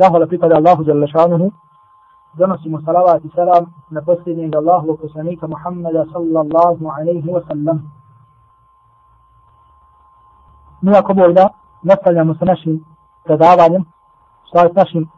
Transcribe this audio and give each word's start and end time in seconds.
Zahvala 0.00 0.26
pripada 0.26 0.56
Allahu 0.56 0.84
za 0.84 0.94
lešanuhu. 0.94 1.52
Donosimo 2.38 2.80
salavat 2.80 3.24
i 3.24 3.28
salam 3.34 3.64
na 3.90 4.00
posljednjeg 4.02 4.56
Allahu 4.56 4.96
poslanika 4.96 5.46
Muhammeda 5.46 6.04
sallallahu 6.12 6.88
alaihi 6.88 7.28
wa 7.28 7.42
sallam. 7.48 7.92
Mi 10.82 10.96
ako 10.96 11.14
Bog 11.14 11.32
da, 11.32 11.48
nastavljamo 11.82 12.34
sa 12.34 12.44
našim 12.44 12.84
predavanjem, 13.24 13.84
sa 14.52 14.68
našim 14.74 15.08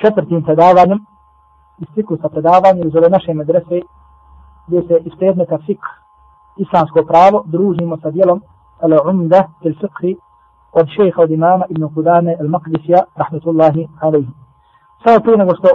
četvrtim 0.00 0.42
predavanjem, 0.42 0.98
iz 1.78 1.88
ciklusa 1.94 2.28
predavanja 2.28 2.84
iz 2.86 2.96
ove 2.96 3.08
naše 3.08 3.34
medrese, 3.34 3.80
gdje 4.66 4.82
se 4.82 5.02
iz 5.04 5.12
predmeta 5.18 5.58
fik, 5.66 5.80
islamsko 6.56 7.04
pravo, 7.08 7.44
družimo 7.46 7.96
sa 8.02 8.10
dijelom 8.10 8.40
al-umda 8.80 9.48
il 9.60 9.74
fikhi, 9.80 10.16
od 10.72 10.86
šeha 10.96 11.22
od 11.22 11.30
imama 11.30 11.64
ibn 11.68 11.94
Kudame 11.94 12.36
al-Maqdisija, 12.40 13.00
rahmetullahi 13.16 13.88
alaihi. 14.00 14.32
Sada 15.04 15.20
prije 15.20 15.36
nego 15.36 15.54
što 15.54 15.68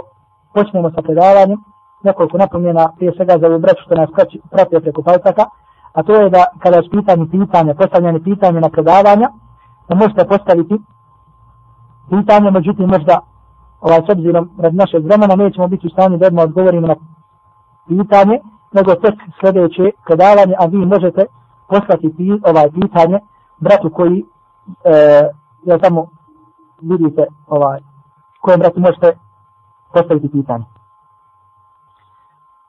počnemo 0.54 0.90
sa 0.90 1.02
predavanjem, 1.02 1.58
nekoliko 2.04 2.38
napomjena 2.38 2.92
prije 2.96 3.12
svega 3.16 3.34
za 3.40 3.46
ovu 3.46 3.58
breću 3.58 3.82
što 3.86 3.94
nas 3.94 4.10
pratio 4.50 4.80
preko 4.80 5.02
palcaka, 5.02 5.44
a 5.92 6.02
to 6.02 6.12
je 6.20 6.30
da 6.30 6.44
kada 6.62 6.76
je 6.76 6.90
pitanje 6.90 7.26
pitanja, 7.30 7.74
postavljanje 7.74 8.20
pitanja 8.20 8.60
na 8.60 8.68
predavanja, 8.68 9.28
da 9.88 9.94
možete 9.94 10.28
postaviti 10.28 10.76
pitanje, 12.10 12.50
međutim 12.50 12.88
možda 12.88 13.20
ovaj, 13.80 14.00
s 14.06 14.08
obzirom 14.10 14.50
rad 14.58 14.74
našeg 14.74 15.04
vremena 15.04 15.34
nećemo 15.36 15.68
biti 15.68 15.86
u 15.86 15.90
stanju 15.90 16.16
da 16.18 16.42
odgovorimo 16.42 16.86
na 16.86 16.96
pitanje, 17.88 18.40
nego 18.72 18.94
tek 18.94 19.14
sljedeće 19.40 19.90
predavanje, 20.06 20.54
a 20.58 20.66
vi 20.66 20.86
možete 20.86 21.26
poslati 21.68 22.08
ovaj 22.50 22.70
pitanje 22.70 23.18
bratu 23.58 23.90
koji 23.90 24.24
e, 24.84 25.28
ja 25.64 25.78
tamo 25.78 26.06
vidite 26.82 27.26
ovaj 27.46 27.80
kojem 28.40 28.60
bratu 28.60 28.80
možete 28.80 29.18
postaviti 29.92 30.30
pitanje. 30.30 30.64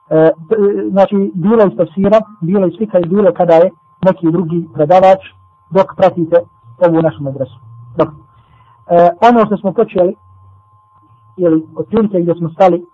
E, 0.10 0.16
e 0.18 0.32
znači, 0.92 1.32
bilo 1.34 1.64
iz 1.66 1.78
tafsira, 1.78 2.20
bilo 2.42 2.68
iz 2.68 2.74
slika 2.78 3.00
i 3.00 3.10
bilo 3.10 3.34
kada 3.34 3.54
je 3.54 3.72
neki 4.06 4.32
drugi 4.32 4.70
predavač 4.74 5.20
dok 5.70 5.88
pratite 5.98 6.38
ovu 6.88 7.02
našu 7.02 7.24
medresu. 7.24 7.58
Dobro. 7.98 8.16
E, 8.88 9.10
ono 9.30 9.46
što 9.46 9.58
smo 9.58 9.74
počeli, 9.74 10.16
ili 11.38 11.68
od 11.76 11.86
prilike 11.88 12.20
gdje 12.20 12.36
smo 12.36 12.50
stali 12.50 12.86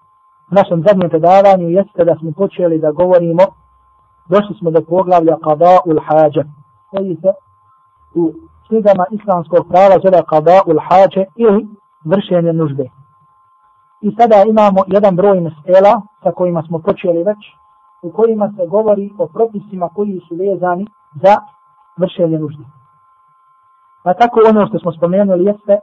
u 0.52 0.56
našem 0.56 0.84
zadnjem 0.88 1.10
predavanju, 1.10 1.70
jeste 1.70 2.06
da 2.06 2.16
smo 2.16 2.32
počeli 2.32 2.80
da 2.80 2.92
govorimo, 2.92 3.44
došli 4.30 4.56
smo 4.60 4.72
do 4.72 4.82
poglavlja 4.82 5.36
qada 5.38 5.80
ul 5.86 6.00
hađa, 6.08 6.44
koji 6.90 7.16
se 7.16 7.32
u 8.16 8.34
knjigama 8.68 9.06
islamskog 9.12 9.68
prava 9.68 9.96
zove 10.04 10.22
qada'ul 10.32 10.80
ul 10.80 11.26
ili 11.36 11.68
vršenje 12.06 12.54
nužde. 12.54 12.90
I 14.02 14.16
sada 14.20 14.44
imamo 14.50 14.82
jedan 14.88 15.16
broj 15.16 15.40
mesela 15.40 16.02
sa 16.24 16.32
kojima 16.32 16.64
smo 16.68 16.80
počeli 16.80 17.24
već, 17.24 17.38
u 18.02 18.12
kojima 18.12 18.54
se 18.58 18.68
govori 18.68 19.14
o 19.18 19.28
propisima 19.28 19.90
koji 19.96 20.22
su 20.28 20.36
vezani 20.36 20.88
za 21.22 21.36
vršenje 21.98 22.40
nužde. 22.40 22.64
Pa 24.04 24.14
tako 24.14 24.40
ono 24.50 24.68
što 24.68 24.80
smo 24.80 24.92
spomenuli 24.92 25.46
jeste 25.46 25.80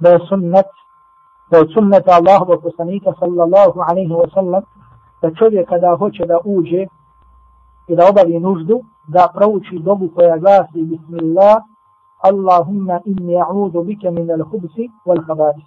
da 0.00 0.08
je 0.10 0.18
sunnet, 0.28 0.66
da 1.50 1.58
je 1.58 1.68
sunnet 1.74 2.08
Allahovog 2.08 2.62
poslanika 2.62 3.12
sallallahu 3.18 3.80
alaihi 3.88 4.12
wa 4.12 4.34
sallam, 4.34 4.62
da 5.22 5.34
čovjek 5.34 5.68
kada 5.68 5.96
hoće 5.96 6.26
da 6.26 6.38
uđe 6.44 6.86
i 7.88 7.96
da 7.96 8.08
obavi 8.10 8.40
nuždu, 8.40 8.80
da 9.06 9.28
prouči 9.34 9.78
dobu 9.78 10.08
koja 10.14 10.36
glasi 10.38 10.82
Bismillah, 10.90 11.56
Allahumma 12.23 12.99
inni 13.05 13.35
a'udhu 13.35 13.83
bika 13.83 14.11
min 14.11 14.31
al-hubsi 14.31 14.89
wal 15.05 15.25
khabais. 15.27 15.63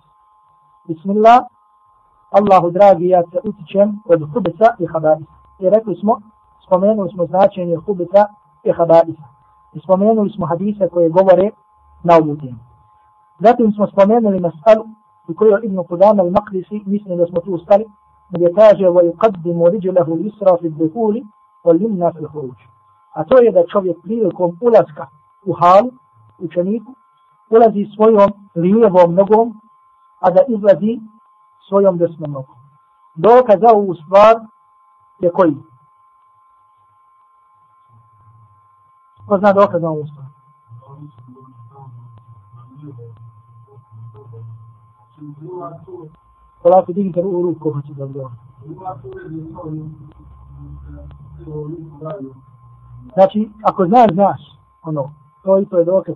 Bismillah, 0.89 1.47
Allahu 2.31 2.71
dragi, 2.71 3.09
ja 3.09 3.23
se 3.31 3.39
utičem 3.45 4.01
od 4.05 4.21
hubisa 4.33 4.75
i 4.79 4.87
khabais. 4.87 5.23
I 5.59 5.71
rekli 5.71 5.97
smo, 5.97 6.21
spomenuli 6.67 7.11
smo 7.11 7.27
značenje 7.27 7.77
hubisa 7.77 8.27
i 8.65 8.73
khabais. 8.73 9.17
I 9.73 9.81
spomenuli 9.81 10.31
smo 10.31 10.47
hadise 10.47 10.89
koje 10.89 11.09
govore 11.09 11.51
na 12.05 12.17
ovu 12.17 12.37
temu. 12.37 12.59
Zatim 13.41 13.73
smo 13.73 13.87
spomenuli 13.87 14.41
masalu 14.41 14.85
u 15.29 15.35
kojoj 15.35 15.61
Ibn 15.65 15.77
Qudama 15.77 16.23
al-Maqdisi, 16.23 16.83
mislim 16.87 17.19
da 17.19 17.27
smo 17.27 17.41
tu 17.41 17.53
ustali, 17.53 17.85
gdje 18.31 18.53
kaže 18.55 18.87
وَيُقَدِّمُ 18.89 19.59
رِجُلَهُ 19.75 20.09
الْيُسْرَى 20.17 20.53
فِي 20.61 20.67
الدُّخُولِ 20.73 21.23
وَلِمْنَا 21.65 22.11
فِي 22.11 22.19
الْخُرُوجِ 22.19 22.59
A 23.15 23.25
to 23.25 23.39
je 23.39 23.53
da 23.53 23.67
čovjek 23.67 23.97
prilikom 24.03 24.59
ulaska 24.61 25.07
u 25.47 25.53
halu, 25.53 25.91
učeniku, 26.42 26.96
ulazi 27.50 27.86
svojom 27.96 28.32
lijevom 28.56 29.14
nogom, 29.16 29.62
a 30.20 30.30
da 30.30 30.42
izlazi 30.48 31.00
svojom 31.70 31.98
desnom 31.98 32.32
nogom. 32.32 32.56
Dokaz 33.16 33.60
za 33.60 33.74
ovu 33.74 33.96
stvar 33.96 34.36
je 35.20 35.32
koji? 35.32 35.58
Ko 39.28 39.38
zna 39.38 39.54
dokaz 39.54 39.82
za 39.82 39.90
ovu 39.90 40.06
stvar? 40.08 40.26
Polako 46.64 46.94
dignite 46.94 47.22
u 47.24 47.42
ruku 47.42 47.72
pa 47.72 47.82
ko 47.82 47.88
će 47.88 47.94
da 47.94 48.04
odgovor. 48.04 48.32
Znači, 53.14 53.50
ako 53.64 53.86
znaš, 53.86 54.14
znaš, 54.14 54.42
ono, 54.84 55.14
to 55.44 55.60
i 55.60 55.66
to 55.66 55.78
je 55.78 55.86
dokaz. 55.86 56.16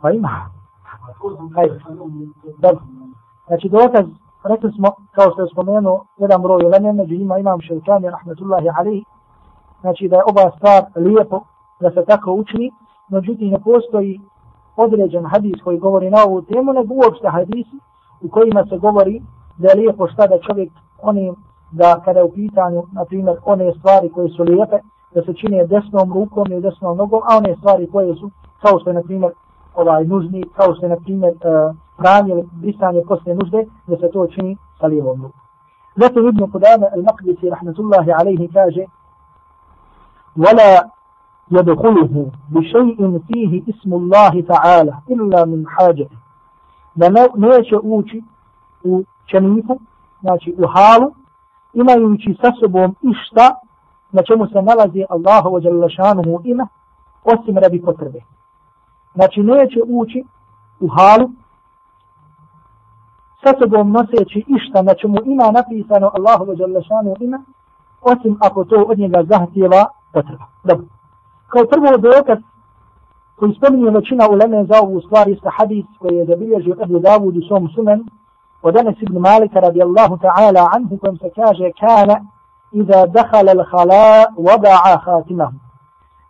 Pa 0.00 0.10
ima. 0.10 0.50
Hajde. 1.54 1.80
Dobro. 2.58 2.80
Znači, 3.46 3.68
dokaz, 3.68 4.04
rekli 4.44 4.72
smo, 4.72 4.88
kao 5.12 5.30
što 5.32 5.42
je 5.42 5.48
spomenuo, 5.52 6.04
jedan 6.16 6.42
broj 6.42 6.64
ulemen, 6.64 6.96
među 6.96 7.14
ima 7.14 7.38
imam 7.38 7.60
šeitani, 7.60 8.10
rahmetullahi 8.10 8.68
alihi, 8.78 9.04
znači 9.80 10.08
da 10.08 10.16
je 10.16 10.22
ova 10.26 10.50
stvar 10.56 10.82
lijepo, 10.96 11.40
da 11.80 11.90
se 11.90 12.04
tako 12.04 12.32
učini, 12.32 12.70
međutim 13.08 13.50
ne 13.50 13.60
postoji 13.60 14.20
određen 14.76 15.24
hadis 15.24 15.62
koji 15.64 15.78
govori 15.78 16.10
na 16.10 16.18
ovu 16.26 16.42
temu, 16.42 16.72
nego 16.72 16.94
uopšte 16.94 17.28
hadisi 17.28 17.76
u 18.20 18.28
kojima 18.28 18.66
se 18.68 18.78
govori 18.78 19.22
da 19.58 19.68
je 19.68 19.74
lijepo 19.74 20.08
šta 20.08 20.26
da 20.26 20.40
čovjek 20.46 20.72
onim, 21.02 21.36
da 21.70 22.00
kada 22.04 22.18
je 22.18 22.24
u 22.24 22.32
pitanju, 22.32 22.82
na 22.92 23.04
primjer, 23.04 23.36
one 23.44 23.72
stvari 23.78 24.08
koje 24.08 24.28
su 24.28 24.42
lijepe, 24.42 24.78
da 25.13 25.21
se 25.23 25.33
čine 25.33 25.67
desnom 25.67 26.13
rukom 26.13 26.51
i 26.51 26.61
desnom 26.61 26.97
nogom, 26.97 27.21
a 27.29 27.37
one 27.37 27.55
stvari 27.55 27.89
koje 27.91 28.15
su, 28.15 28.31
kao 28.61 28.79
što 28.79 28.89
je, 28.89 28.93
na 28.93 29.01
primjer, 29.01 29.31
ovaj 29.75 30.05
nužni, 30.05 30.43
kao 30.55 30.75
što 30.75 30.85
je, 30.85 30.89
na 30.89 30.95
primjer, 30.95 31.33
uh, 31.33 31.75
pranje 31.97 32.31
ili 32.31 32.49
brisanje 32.51 33.01
posle 33.07 33.35
nužde, 33.35 33.65
da 33.87 33.97
se 33.97 34.11
to 34.11 34.27
čini 34.27 34.57
sa 34.79 34.87
lijevom 34.87 35.21
rukom. 35.21 35.41
Zato 35.95 36.19
Ibn 36.19 36.43
Qudama 36.43 36.87
al-Maqdisi, 36.95 37.49
rahmatullahi 37.49 38.11
alaihi, 38.11 38.47
kaže, 38.53 38.85
ولا 40.37 40.89
يدخله 41.51 42.31
بشيء 42.49 43.19
فيه 43.27 43.63
اسم 43.69 43.93
الله 43.93 44.41
تعالى 44.41 44.93
إلا 45.09 45.45
من 45.45 45.67
حاجة 45.67 46.07
da 46.95 47.09
neće 47.35 47.77
ući 47.83 48.23
u 48.83 49.03
čeniku, 49.25 49.79
znači 50.21 50.55
u 50.57 50.67
halu, 50.67 51.11
imajući 51.73 52.37
sa 52.41 52.51
sobom 52.59 52.95
išta 53.01 53.55
na 54.12 54.22
čemu 54.22 54.46
se 54.46 54.62
nalazi 54.62 55.04
Allahovo 55.08 55.60
djelašanuhu 55.60 56.40
ime, 56.44 56.64
osim 57.24 57.58
radi 57.58 57.82
potrebe. 57.82 58.20
Znači 59.14 59.42
neće 59.42 59.80
ući 59.86 60.24
u 60.80 60.88
halu, 60.88 61.30
sa 63.44 63.52
sobom 63.58 63.92
noseći 63.92 64.44
išta 64.46 64.82
na 64.82 64.94
čemu 64.94 65.16
ima 65.24 65.50
napisano 65.50 66.10
Allahovo 66.14 66.54
djelašanuhu 66.54 67.16
ime, 67.20 67.38
osim 68.00 68.38
ako 68.40 68.64
to 68.64 68.84
od 68.88 68.98
njega 68.98 69.24
zahtjeva 69.24 69.86
potreba. 70.12 70.44
Dobro. 70.64 70.86
Kao 71.48 71.64
prvo 71.64 71.96
dokaz 71.96 72.38
koji 73.36 73.54
spominje 73.54 73.90
većina 73.90 74.28
uleme 74.30 74.64
za 74.64 74.80
ovu 74.82 75.00
stvar 75.00 75.28
jeste 75.28 75.48
hadis 75.58 75.84
koji 75.98 76.16
je 76.16 76.24
zabilježio 76.24 76.76
Ebu 76.82 76.98
Davud 76.98 77.36
u 77.36 77.42
svom 77.48 77.68
sumen 77.74 78.04
od 78.62 78.76
Anas 78.76 78.94
ibn 79.00 79.18
Malika 79.18 79.60
radijallahu 79.60 80.16
ta'ala 80.16 80.68
anhu 80.76 80.98
kojem 80.98 81.16
se 81.18 81.30
kaže 81.34 81.70
kana 81.80 82.16
إذا 82.74 83.04
دخل 83.04 83.48
الخلاء 83.48 84.32
وضع 84.36 84.96
خاتمه. 84.96 85.52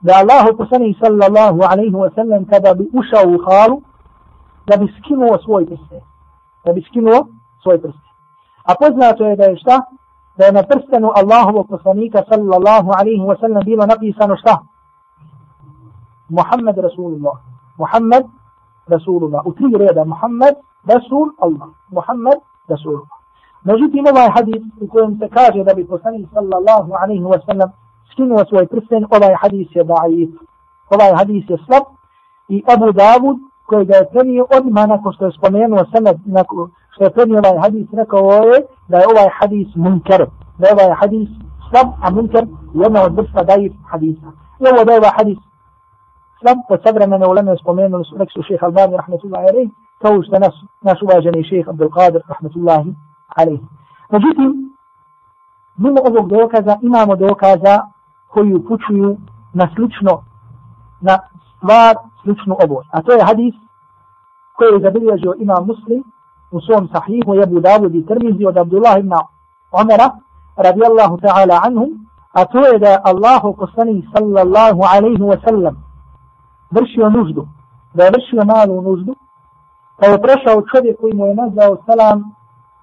ذا 0.04 0.20
الله 0.20 0.44
تسني 0.52 0.96
صلى 1.02 1.26
الله 1.26 1.66
عليه 1.66 1.94
وسلم 1.94 2.44
كذا 2.44 2.72
بأشا 2.72 3.26
وخال 3.26 3.80
ذا 4.70 4.76
بسكين 4.76 5.22
وصوي 5.22 5.64
برسته. 5.64 6.00
ذا 6.66 6.72
بسكين 6.72 7.08
وصوي 7.08 7.76
برسته. 7.76 8.10
أقول 8.68 9.00
ذا 9.00 9.50
يشتا 9.50 9.82
ذا 10.40 10.50
نبرستن 10.50 11.04
الله 11.04 11.46
وقصنيك 11.54 12.14
صلى 12.30 12.56
الله 12.56 12.96
عليه 12.96 13.20
وسلم 13.20 13.60
بما 13.60 13.86
نقي 13.86 14.12
سنشتا 14.12 14.62
محمد 16.30 16.78
رسول 16.78 17.12
الله. 17.12 17.36
محمد 17.78 18.26
رسول 18.92 19.24
الله. 19.24 19.40
أتري 19.46 19.72
ريدا 19.76 20.04
محمد 20.04 20.56
رسول 20.90 21.36
الله. 21.44 21.68
محمد 21.92 22.40
رسول 22.70 22.94
الله. 22.94 23.19
Međutim, 23.64 24.06
ovaj 24.12 24.28
hadis 24.36 24.62
u 24.80 24.86
kojem 24.88 25.18
se 25.18 25.28
kaže 25.28 25.64
da 25.64 25.74
bi 25.74 25.86
poslanik 25.86 26.26
sallallahu 26.34 26.92
alaihi 27.02 27.24
wa 27.24 27.40
sallam 27.46 27.70
skinuo 28.12 28.44
svoj 28.48 28.66
prsten, 28.66 29.04
ovaj 29.10 29.34
hadis 29.42 29.68
je 29.74 29.84
da'if. 29.84 30.30
Ovaj 30.94 31.12
hadis 31.18 31.44
je 31.50 31.56
slab 31.66 31.84
i 32.48 32.62
Abu 32.74 32.92
Davud 32.92 33.36
koji 33.66 33.86
ga 33.86 33.96
je 33.96 34.08
prenio 34.12 34.46
odmah 34.58 34.88
nakon 34.88 35.12
što 35.12 35.24
je 35.24 35.32
spomenuo 35.38 35.84
sanad, 35.92 36.16
što 36.92 37.04
je 37.04 37.10
prenio 37.10 37.38
ovaj 37.38 37.58
hadis 37.64 37.86
rekao 37.92 38.30
je 38.30 38.58
da 38.88 38.96
je 38.98 39.06
ovaj 39.12 39.28
hadis 39.38 39.68
munker, 39.74 40.26
da 40.58 40.66
je 40.66 40.72
ovaj 40.74 40.94
hadis 41.00 41.28
slab, 41.70 41.88
a 42.02 42.10
munker 42.10 42.44
jedna 42.74 43.02
od 43.02 43.12
vrsta 43.16 43.40
da'if 43.50 43.74
hadisa. 43.90 44.28
I 44.60 44.64
ovo 44.72 44.84
da 44.84 44.92
je 44.92 44.98
ovaj 44.98 45.14
hadis 45.18 45.38
slab, 46.40 46.58
od 46.68 46.80
savremene 46.84 47.26
uleme 47.26 47.56
spomenuli 47.62 48.04
su, 48.04 48.16
rekli 48.18 48.32
su 48.32 48.42
šeha 48.48 48.66
Albani, 48.66 48.96
rahmetullahi 48.96 49.46
alaih, 49.50 49.68
kao 50.02 50.22
što 50.22 50.38
nas, 50.38 50.54
naš 50.82 50.98
uvaženi 51.02 51.44
šeha 51.44 51.70
Abdul 51.70 51.88
Qadir, 51.88 52.20
rahmetullahi 52.28 52.94
alaih. 53.36 53.60
Međutim, 54.10 54.76
mimo 55.76 56.00
ovog 56.04 56.28
dokaza 56.28 56.78
imamo 56.82 57.16
dokaza 57.16 57.80
koji 58.28 58.54
upućuju 58.54 59.16
na 59.52 59.68
slično, 59.74 60.22
na 61.00 61.18
stvar 61.56 61.96
sličnu 62.22 62.56
ovoj. 62.64 62.84
A 62.92 63.02
to 63.02 63.12
je 63.12 63.24
hadis 63.24 63.54
koji 64.56 64.72
je 64.74 64.80
zabilježio 64.80 65.34
imam 65.38 65.66
muslim 65.66 66.02
u 66.50 66.60
svom 66.60 66.88
sahihu 66.92 67.34
jebu 67.34 67.60
Davud 67.60 67.94
i 67.94 68.06
Tirmizi 68.06 68.44
od 68.46 68.56
Abdullah 68.56 68.98
ibn 68.98 69.12
Omera 69.72 70.10
radijallahu 70.56 71.16
ta'ala 71.16 71.60
anhum 71.66 71.90
a 72.32 72.44
to 72.44 72.66
je 72.66 72.78
da 72.78 72.88
je 72.88 73.00
Allahu 73.04 73.56
poslani 73.56 74.08
sallallahu 74.14 74.80
alaihi 74.94 75.22
wa 75.22 75.38
sallam 75.44 75.74
vršio 76.70 77.10
nuždu 77.10 77.48
da 77.94 78.04
je 78.04 78.10
vršio 78.10 78.44
malu 78.44 78.82
nuždu 78.82 79.14
pa 79.96 80.06
je 80.06 80.22
prešao 80.22 80.62
čovjek 80.72 81.00
koji 81.00 81.14
mu 81.14 81.26
je 81.26 81.34
nazvao 81.34 81.76
salam 81.86 82.34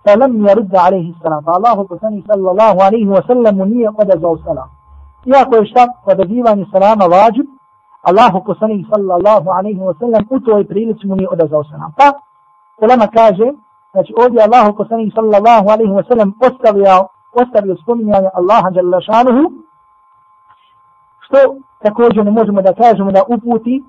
فلم 0.06 0.48
يرد 0.48 0.76
عليه 0.76 1.12
السلام 1.14 1.40
فالله 1.40 1.86
poslani 1.86 2.24
sallallahu 2.26 2.78
alaihi 2.80 3.08
wa 3.08 3.26
sallam 3.26 3.56
mu 3.56 3.64
nije 3.64 3.88
odazvao 3.88 4.38
salam 4.38 4.68
iako 5.26 5.56
je 5.56 5.66
šta 5.66 5.86
odazivanje 6.04 6.66
salama 6.72 7.04
vađib 7.04 7.46
Allahu 8.02 8.44
poslanik 8.44 8.86
sallallahu 8.92 9.50
alaihi 9.50 9.80
wa 9.80 9.94
sallam 9.98 10.22
u 10.30 10.40
toj 10.40 10.64
prilici 10.68 11.06
mu 11.06 11.16
nije 11.16 11.28
odazvao 11.28 11.64
salam. 11.64 11.92
Pa, 11.96 12.12
ulema 12.84 13.06
kaže, 13.06 13.46
znači 13.92 14.14
ovdje 14.22 14.40
Allahu 14.42 14.76
poslanik 14.76 15.14
sallallahu 15.14 15.68
alaihi 15.68 15.92
wa 15.92 16.08
sallam 16.08 16.32
ostavio, 16.46 17.08
ostavio 17.32 17.76
spominjanje 17.76 18.28
Allaha 18.34 18.68
jalla 18.74 19.00
šanuhu, 19.00 19.52
što 21.24 21.38
također 21.82 22.24
ne 22.24 22.30
možemo 22.30 22.62
da 22.62 22.74
kažemo 22.74 23.12
da 23.12 23.22
uputi 23.28 23.84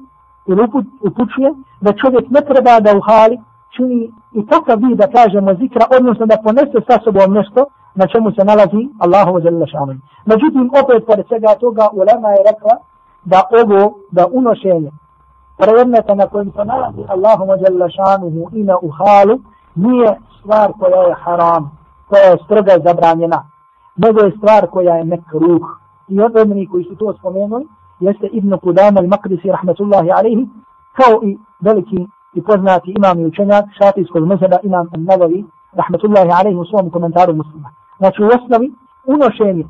ili 0.47 0.63
uput, 0.63 0.85
upućuje, 1.01 1.53
da 1.81 1.93
čovjek 1.93 2.29
ne 2.29 2.41
treba 2.41 2.79
da 2.79 2.97
u 2.97 3.01
hali 3.01 3.39
čini 3.75 4.11
i 4.32 4.46
takav 4.46 4.78
vid 4.78 4.98
da 4.98 5.06
kažemo 5.06 5.54
zikra, 5.54 5.84
odnosno 5.98 6.26
da 6.26 6.42
ponese 6.44 6.78
sa 6.88 6.98
sobom 7.04 7.32
nešto 7.32 7.64
na 7.94 8.06
čemu 8.06 8.30
se 8.30 8.44
nalazi 8.44 8.82
Allahu 9.04 9.38
jalla 9.44 9.66
šanuhu. 9.66 10.00
Međutim, 10.30 10.70
opet 10.82 11.06
pored 11.06 11.26
svega 11.26 11.54
toga 11.60 11.84
ulema 11.92 12.28
je 12.28 12.46
rekla 12.50 12.74
da 13.24 13.38
ovo, 13.60 13.80
da 14.10 14.26
unošenje 14.32 14.90
predmeta 15.58 16.14
na 16.14 16.26
kojem 16.26 16.50
se 16.56 16.64
nalazi 16.64 17.02
Allahu 17.08 17.44
jalla 17.64 17.88
šanuhu 17.98 18.50
ime 18.52 18.74
u 18.82 18.88
halu, 18.98 19.38
nije 19.74 20.10
stvar 20.38 20.72
koja 20.80 21.02
je 21.02 21.14
haram, 21.24 21.78
koja 22.08 22.22
je 22.22 22.38
stroga 22.44 22.74
zabranjena, 22.84 23.38
nego 23.96 24.20
je 24.20 24.36
stvar 24.36 24.66
koja 24.66 24.94
je 24.94 25.04
nekruh. 25.04 25.66
I 26.08 26.20
od 26.20 26.36
odmeni 26.36 26.66
koji 26.66 26.84
su 26.84 26.96
to 26.96 27.14
spomenuli, 27.18 27.66
jeste 28.00 28.26
Ibn 28.26 28.58
Kudam 28.58 28.96
al-Makrisi, 28.96 29.50
rahmatullahi 29.50 30.10
alaihi, 30.10 30.48
kao 30.92 31.22
i 31.22 31.38
veliki 31.60 32.06
i 32.34 32.42
poznati 32.42 32.94
imam 32.98 33.20
i 33.20 33.26
učenjak 33.26 33.64
šafijskog 33.78 34.26
mezheba 34.26 34.58
imam 34.62 34.86
al-Navavi 34.86 35.44
rahmatullahi 35.72 36.30
alaihi 36.38 36.58
u 36.58 36.64
svom 36.64 36.90
komentaru 36.90 37.34
muslima. 37.34 37.70
Znači 37.98 38.22
u 38.22 38.26
osnovi 38.26 38.72
unošenje 39.06 39.64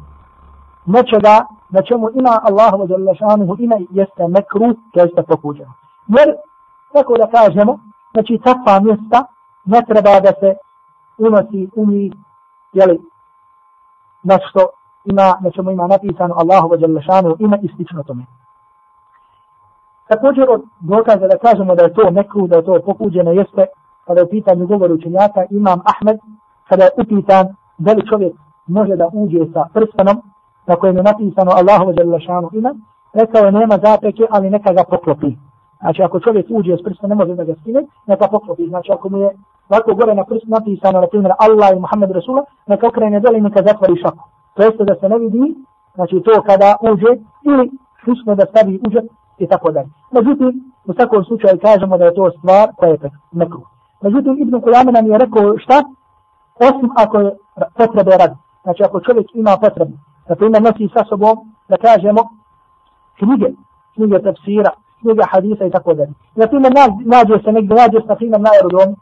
nečega 0.87 1.46
na 1.70 1.82
čemu 1.82 2.10
ima 2.14 2.40
Allahu 2.43 2.87
jalla 2.88 3.14
šanuhu 3.14 3.56
ime 3.58 3.76
jeste 3.90 4.28
mekru, 4.28 4.75
to 4.93 5.00
jeste 5.00 5.22
pokuđeno. 5.22 5.72
Jer, 6.06 6.28
tako 6.93 7.16
da 7.19 7.26
kažemo, 7.26 7.78
znači 8.12 8.40
takva 8.44 8.81
mjesta 8.81 9.25
ne 9.64 9.81
treba 9.88 10.20
da 10.20 10.32
se 10.40 10.55
unosi 11.19 11.69
umi, 11.76 12.12
jeli, 12.72 12.99
na 14.22 14.38
što 14.49 14.69
ima, 15.05 15.38
na 15.40 15.50
čemu 15.50 15.70
ima 15.70 15.87
napisano 15.87 16.34
Allahu 16.34 16.76
jalla 16.78 17.02
šanuhu 17.02 17.37
ime 17.38 17.58
i 17.62 17.69
slično 17.76 18.02
tome. 18.02 18.26
Također 20.08 20.46
od 20.50 20.62
dokaza 20.81 21.26
da 21.28 21.38
kažemo 21.38 21.75
da 21.75 21.82
je 21.82 21.94
to 21.94 22.10
mekru, 22.10 22.46
da 22.46 22.56
je 22.56 22.64
to 22.64 22.81
pokuđeno, 22.87 23.32
jeste 23.32 23.66
kada 24.06 24.20
je 24.20 24.25
u 24.25 24.31
pitanju 24.31 24.66
govor 24.66 24.93
učenjaka, 24.93 25.44
imam 25.50 25.81
Ahmed, 25.93 26.19
kada 26.69 26.84
je 26.84 26.90
upitan 27.02 27.46
da 27.78 27.93
li 27.93 28.08
čovjek 28.08 28.34
može 28.66 28.96
da 28.96 29.10
uđe 29.12 29.38
sa 29.52 29.64
prstanom 29.75 30.22
na 30.66 30.76
kojem 30.76 30.96
je 30.96 31.02
napisano 31.02 31.50
Allahu 31.50 31.93
dželle 31.93 32.20
šanu 32.20 32.49
ime, 32.52 32.70
rekao 33.12 33.44
je 33.44 33.52
nema 33.52 33.78
zapreke, 33.84 34.25
ali 34.31 34.50
neka 34.50 34.72
ga 34.72 34.84
poklopi. 34.90 35.31
Znači 35.81 36.02
ako 36.02 36.20
čovjek 36.20 36.46
uđe 36.50 36.76
s 36.76 36.82
prstom, 36.84 37.08
ne 37.08 37.14
može 37.14 37.34
da 37.34 37.44
ga 37.44 37.55
skine, 37.60 37.81
neka 38.06 38.28
poklopi. 38.28 38.69
Znači 38.69 38.93
ako 38.93 39.08
mu 39.08 39.19
je 39.19 39.31
ovako 39.69 39.94
gore 39.94 40.14
na 40.14 40.25
prst 40.25 40.46
napisano, 40.46 41.00
na 41.00 41.06
primjer, 41.06 41.32
Allah 41.38 41.70
i 41.72 41.81
Muhammed 41.81 42.10
Rasula, 42.10 42.44
neka 42.66 42.87
okrene 42.88 43.20
dole 43.20 43.38
i 43.38 43.40
neka 43.40 43.62
zatvori 43.66 44.00
šaku. 44.02 44.25
To 44.55 44.62
jeste 44.62 44.84
da 44.84 44.94
se 45.00 45.08
ne 45.08 45.19
vidi, 45.19 45.55
znači 45.94 46.22
to 46.25 46.43
kada 46.43 46.76
uđe, 46.93 47.12
ili 47.43 47.70
šusno 48.05 48.34
da 48.34 48.46
stavi 48.46 48.81
uđe 48.87 49.00
i 49.38 49.46
tako 49.46 49.73
dalje. 49.73 49.88
Međutim, 50.11 50.73
u 50.87 50.93
svakom 50.94 51.25
slučaju 51.25 51.58
kažemo 51.62 51.99
da 51.99 52.05
je 52.05 52.14
to 52.14 52.31
stvar 52.38 52.69
koja 52.76 52.90
je 52.90 52.99
nekru. 53.32 53.61
Međutim, 54.02 54.37
Ibn 54.38 54.61
Kulame 54.61 54.93
nam 54.93 55.06
je 55.06 55.19
rekao 55.19 55.58
šta? 55.58 55.82
Osim 56.55 56.90
ako 56.96 57.19
je 57.20 57.37
potrebe 57.76 58.11
radi. 58.11 58.37
Znači 58.62 58.82
ako 58.82 59.00
čovjek 59.00 59.26
ima 59.35 59.56
potrebu 59.61 59.93
na 60.29 60.35
primjer 60.37 60.62
nosi 60.62 60.88
sa 60.94 61.05
sobom, 61.08 61.37
da 61.69 61.76
kažemo, 61.76 62.20
knjige, 63.19 63.49
knjige 63.94 64.23
tafsira, 64.23 64.70
knjige 65.00 65.23
hadisa 65.32 65.64
i 65.67 65.70
tako 65.70 65.94
dalje. 65.94 66.12
Na 66.34 66.46
primjer 66.46 66.73
nađe 67.05 67.43
se 67.44 67.52
negdje, 67.52 67.76
nađe 67.76 68.00
se 68.00 68.06
na 68.06 68.17
primjer 68.17 68.41
na 68.41 68.50
aerodromu, 68.55 68.96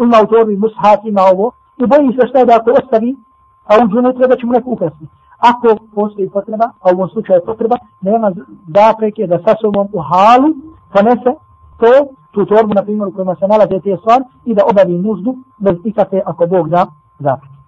ima 0.00 0.18
u 0.24 0.26
torbi 0.26 0.56
mushaf, 0.56 1.00
ima 1.04 1.22
ovo, 1.32 1.52
i 1.76 1.86
boji 1.86 2.16
se 2.16 2.28
šta 2.28 2.44
da 2.44 2.56
ako 2.56 2.70
ostavi, 2.70 3.16
a 3.64 3.72
uđu 3.84 3.98
unutra 3.98 4.26
da 4.26 4.36
će 4.36 4.46
mu 4.46 4.52
neko 4.52 4.70
ukrasiti. 4.70 5.06
Ako 5.40 5.76
postoji 5.94 6.30
potreba, 6.30 6.64
a 6.80 6.90
u 6.90 6.94
ovom 6.94 7.08
slučaju 7.08 7.40
potreba, 7.46 7.76
nema 8.00 8.32
zapreke 8.76 9.26
da 9.26 9.38
sa 9.38 9.54
sobom 9.60 9.88
u 9.92 10.00
halu 10.00 10.48
ponese 10.92 11.32
to, 11.80 11.92
tu 12.30 12.46
torbu, 12.46 12.74
na 12.74 12.82
primjer, 12.82 13.08
u 13.08 13.12
kojima 13.12 13.34
se 13.34 13.48
nalaze 13.48 13.80
te 13.80 13.96
stvari, 13.96 14.24
i 14.44 14.54
da 14.54 14.62
obavi 14.70 14.98
nuždu 14.98 15.36
bez 15.58 15.76
ikakve, 15.84 16.22
ako 16.26 16.46
Bog 16.46 16.68
da, 16.68 16.86
zapreke. 17.18 17.60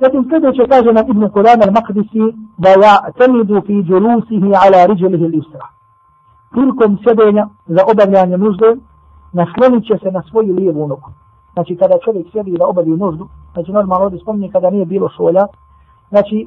Zatim 0.00 0.28
sljedeće 0.28 0.68
kaže 0.68 0.92
nam 0.92 1.04
Ibn 1.10 1.22
Quran 1.22 1.60
al-Maqdisi 1.66 2.34
da 2.58 2.68
ja 2.68 2.94
temidu 3.18 3.62
fi 3.66 3.82
džulusihi 3.82 4.50
ala 4.62 4.86
riđelihi 4.86 5.24
l-isra. 5.24 5.66
Prilikom 6.50 6.98
sjedenja 7.02 7.48
za 7.66 7.82
obavljanje 7.92 8.36
nužde, 8.38 8.76
naslonit 9.32 9.86
će 9.86 9.98
se 10.02 10.10
na 10.10 10.22
svoju 10.30 10.54
lijevu 10.54 10.88
nogu. 10.88 11.10
Znači 11.52 11.76
kada 11.76 11.98
čovjek 12.04 12.26
sjedi 12.32 12.58
da 12.58 12.66
obavi 12.66 12.90
nuždu, 12.90 13.28
znači 13.52 13.72
normalno 13.72 14.04
ovdje 14.04 14.20
spominje 14.20 14.50
kada 14.52 14.70
nije 14.70 14.86
bilo 14.86 15.08
šolja, 15.08 15.46
znači 16.08 16.46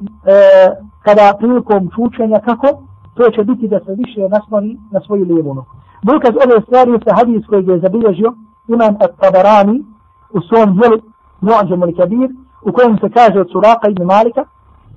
kada 1.02 1.36
prilikom 1.38 1.90
čučenja 1.94 2.38
kako, 2.40 2.68
to 3.14 3.30
će 3.30 3.44
biti 3.44 3.68
da 3.68 3.78
se 3.80 3.94
više 3.94 4.20
nasloni 4.28 4.78
na 4.90 5.00
svoju 5.00 5.24
lijevu 5.24 5.54
nogu. 5.54 5.72
Dokaz 6.02 6.34
ove 6.44 6.62
stvari 6.62 6.90
je 6.90 7.14
hadis 7.18 7.46
koji 7.46 7.66
je 7.66 7.78
zabilježio 7.78 8.34
imam 8.68 8.94
at-Tabarani 9.04 9.84
u 10.30 10.40
svom 10.40 10.78
dijelu 10.78 10.98
Mu'ađemu 11.40 11.84
al-Kabir 11.86 12.30
u 12.62 12.72
kojem 12.72 12.98
se 12.98 13.10
kaže 13.10 13.40
od 13.40 13.48
Suraka 13.52 13.88
ibn 13.88 14.04
Malika, 14.04 14.44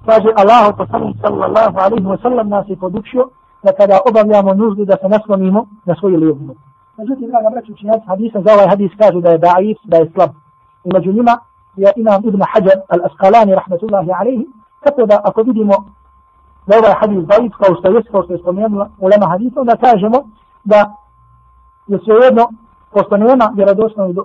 kaže 0.06 0.30
Allahu 0.42 0.78
poslanik 0.78 1.16
sallallahu 1.22 1.78
alaihi 1.78 2.08
wa 2.14 2.22
sallam 2.22 2.50
nas 2.50 2.66
je 2.70 2.76
podučio 2.76 3.30
da 3.64 3.72
kada 3.80 4.00
obavljamo 4.10 4.54
nuždu 4.54 4.86
da 4.86 4.96
se 5.02 5.08
naslonimo 5.10 5.68
na 5.86 5.96
svoju 6.00 6.18
lijevu. 6.20 6.56
Međutim, 6.98 7.28
draga 7.30 7.50
braću 7.50 7.72
učinjaci 7.74 8.06
hadisa, 8.08 8.42
za 8.46 8.54
ovaj 8.54 8.68
hadis 8.68 8.92
kažu 8.98 9.22
da 9.22 9.30
je 9.30 9.40
da'if, 9.40 9.78
da 9.84 9.98
je 9.98 10.12
slab. 10.14 10.30
I 10.84 10.90
među 10.94 11.12
njima 11.12 11.34
je 11.76 11.92
imam 11.96 12.22
Ibn 12.24 12.42
Hajar 12.52 12.78
al-Asqalani, 12.90 13.56
rahmatullahi 13.56 14.12
alaihi, 14.20 14.46
tako 14.84 15.06
da 15.06 15.22
ako 15.24 15.42
vidimo 15.42 15.74
da 16.68 16.78
ovaj 16.78 16.94
hadis 17.02 17.24
da'if, 17.32 17.52
kao 17.60 17.76
što 17.76 17.88
je, 17.88 18.04
kao 18.12 18.24
što 18.24 18.34
je 18.34 18.40
spomenula 18.40 18.90
ulema 19.00 19.28
hadisa, 19.30 19.64
da 19.64 19.76
kažemo 19.76 20.18
da 20.64 20.80
je 21.88 22.00
svejedno, 22.06 22.50
pošto 22.94 23.18
nema 23.18 23.52
vjerodosnog 23.56 24.16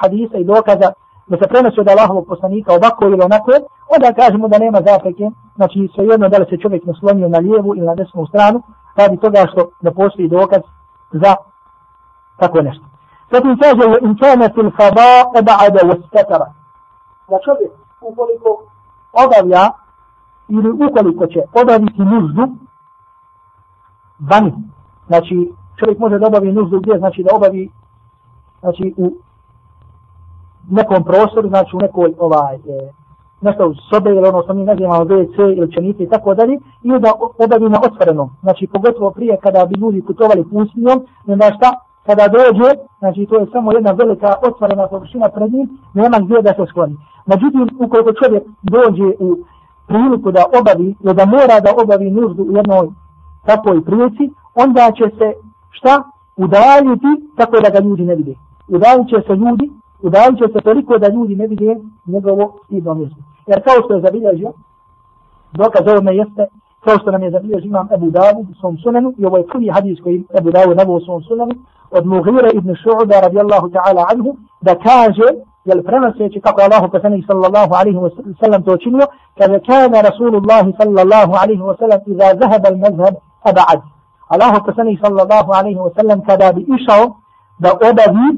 hadisa 0.00 0.36
i 0.38 0.44
dokaza 0.44 0.88
da 1.26 1.36
se 1.36 1.48
prenosi 1.48 1.80
od 1.80 1.88
Allahovog 1.88 2.26
poslanika 2.26 2.72
ovako 2.72 3.04
ili 3.04 3.24
onako, 3.28 3.50
onda 3.94 4.12
kažemo 4.20 4.48
da 4.48 4.58
nema 4.58 4.78
zapreke, 4.86 5.30
znači 5.56 5.88
svejedno 5.94 6.28
da 6.28 6.38
li 6.38 6.46
se 6.50 6.62
čovjek 6.62 6.84
naslonio 6.84 7.28
na 7.28 7.38
lijevu 7.38 7.76
ili 7.76 7.86
na 7.86 7.94
desnu 7.94 8.26
stranu, 8.26 8.62
radi 8.96 9.16
toga 9.16 9.40
što 9.52 9.70
ne 9.80 9.90
postoji 9.94 10.28
dokaz 10.28 10.62
za 11.12 11.34
tako 12.36 12.62
nešto. 12.62 12.84
Zatim 13.32 13.58
kaže, 13.62 13.84
in 14.06 14.16
kane 14.20 14.48
fil 14.54 14.70
fada 14.78 15.10
eba'ada 15.40 15.80
wastakara. 15.90 16.57
Da 17.28 17.38
čovjek, 17.44 17.72
ukoliko 18.00 18.50
obavlja, 19.24 19.64
ili 20.48 20.70
ukoliko 20.70 21.26
će 21.26 21.40
obaviti 21.62 22.02
nuždu, 22.02 22.48
vani, 24.18 24.52
znači 25.06 25.52
čovjek 25.78 25.98
može 25.98 26.18
da 26.18 26.26
obavi 26.26 26.52
nuždu 26.52 26.80
gdje, 26.80 26.98
znači 26.98 27.22
da 27.22 27.36
obavi 27.36 27.70
znači 28.60 28.94
u 28.96 29.12
nekom 30.70 31.04
prostoru, 31.04 31.48
znači 31.48 31.76
u 31.76 31.78
nekoj 31.78 32.14
ovaj, 32.18 32.54
e, 32.54 32.92
nešto 33.40 33.68
u 33.68 33.74
sobe 33.74 34.10
ili 34.10 34.28
ono 34.28 34.42
što 34.42 34.54
mi 34.54 34.64
nazivamo 34.64 35.04
WC 35.04 35.56
ili 35.56 35.72
čenice 35.72 36.02
i 36.02 36.08
tako 36.08 36.34
dalje, 36.34 36.58
i 36.82 36.88
da 37.00 37.12
obavi 37.44 37.68
na 37.68 37.80
otvorenom. 37.86 38.30
Znači 38.42 38.66
pogotovo 38.66 39.10
prije 39.10 39.36
kada 39.42 39.66
bi 39.66 39.80
ljudi 39.80 40.02
putovali 40.02 40.44
pustinjom, 40.50 41.06
onda 41.26 41.52
šta? 41.56 41.87
Kada 42.08 42.24
dođe, 42.38 42.70
znači 42.98 43.26
to 43.30 43.34
je 43.38 43.46
samo 43.52 43.72
jedna 43.72 43.92
velika 43.92 44.30
otvorena 44.48 44.86
površina 44.86 45.28
pred 45.34 45.52
njim, 45.52 45.68
nema 45.94 46.18
gdje 46.24 46.42
da 46.42 46.52
se 46.54 46.64
skloni. 46.70 46.96
Međutim, 47.26 47.62
ukoliko 47.84 48.12
čovjek 48.20 48.44
dođe 48.62 49.08
u 49.26 49.28
priliku 49.88 50.28
da 50.32 50.42
obavi, 50.60 50.88
ili 51.04 51.14
da 51.14 51.24
mora 51.26 51.56
da 51.64 51.70
obavi 51.82 52.10
nuždu 52.10 52.42
u 52.42 52.52
jednoj 52.58 52.86
takvoj 53.46 53.84
prilici, 53.84 54.24
onda 54.54 54.84
će 54.98 55.06
se 55.18 55.28
šta? 55.70 55.94
Udaljiti 56.36 57.10
tako 57.36 57.56
da 57.64 57.68
ga 57.70 57.80
ljudi 57.86 58.04
ne 58.04 58.14
vide. 58.14 58.34
Udaljit 58.68 59.08
će 59.08 59.18
se 59.26 59.34
ljudi, 59.42 59.66
udaljit 60.02 60.38
će 60.38 60.46
se 60.52 60.60
toliko 60.68 60.98
da 60.98 61.08
ljudi 61.08 61.36
ne 61.36 61.46
vide 61.46 61.76
njegovo 62.06 62.44
stidno 62.64 62.94
mjesto. 62.94 63.20
Jer 63.46 63.58
kao 63.66 63.78
što 63.84 63.94
je 63.94 64.00
zabilježio, 64.00 64.52
dokaz 65.52 65.82
ovome 65.86 66.16
jeste, 66.16 66.46
kao 66.84 66.98
što 66.98 67.10
nam 67.10 67.22
je 67.22 67.30
zabilježio 67.30 67.68
imam 67.68 67.88
Ebu 67.94 68.06
Dawud 68.06 68.50
u 68.50 68.54
svom 68.60 68.78
sunanu, 68.78 69.14
i 69.18 69.26
ovo 69.26 69.36
je 69.36 69.46
prvi 69.46 69.68
hadis 69.68 69.98
koji 70.02 70.24
Ebu 70.38 70.50
Dawud 70.50 70.76
nabao 70.76 70.96
u 70.96 71.00
svom 71.00 71.22
sunanu, 71.22 71.54
od 71.90 72.06
Mughira 72.06 72.50
ibn 72.54 72.70
Šu'da 72.74 73.20
radijallahu 73.20 73.68
ta'ala 73.68 74.02
anhu, 74.12 74.36
da 74.60 74.74
kaže, 74.74 75.28
jel 75.64 75.82
prenoseći 75.82 76.40
kako 76.40 76.60
Allah 76.60 76.90
poslanik 76.92 77.24
sallallahu 77.26 77.74
alaihi 77.74 77.98
wa 77.98 78.10
sallam 78.40 78.62
to 78.62 78.76
činio, 78.76 79.06
kada 79.38 79.60
kana 79.60 80.00
Rasulullah 80.08 80.64
sallallahu 80.80 81.32
alaihi 81.42 81.62
wa 81.62 81.76
sallam 81.78 82.00
iza 82.06 82.28
zahaba 82.40 82.68
al-mazhab 82.72 83.14
aba'ad. 83.50 83.80
Allah 84.28 84.54
poslanik 84.66 85.00
sallallahu 85.04 85.50
alaihi 85.52 85.78
wa 85.78 85.90
sallam 85.96 86.24
kada 86.24 86.52
bi 86.52 86.66
išao 86.76 87.04
da 87.58 87.72
obavi 87.72 88.28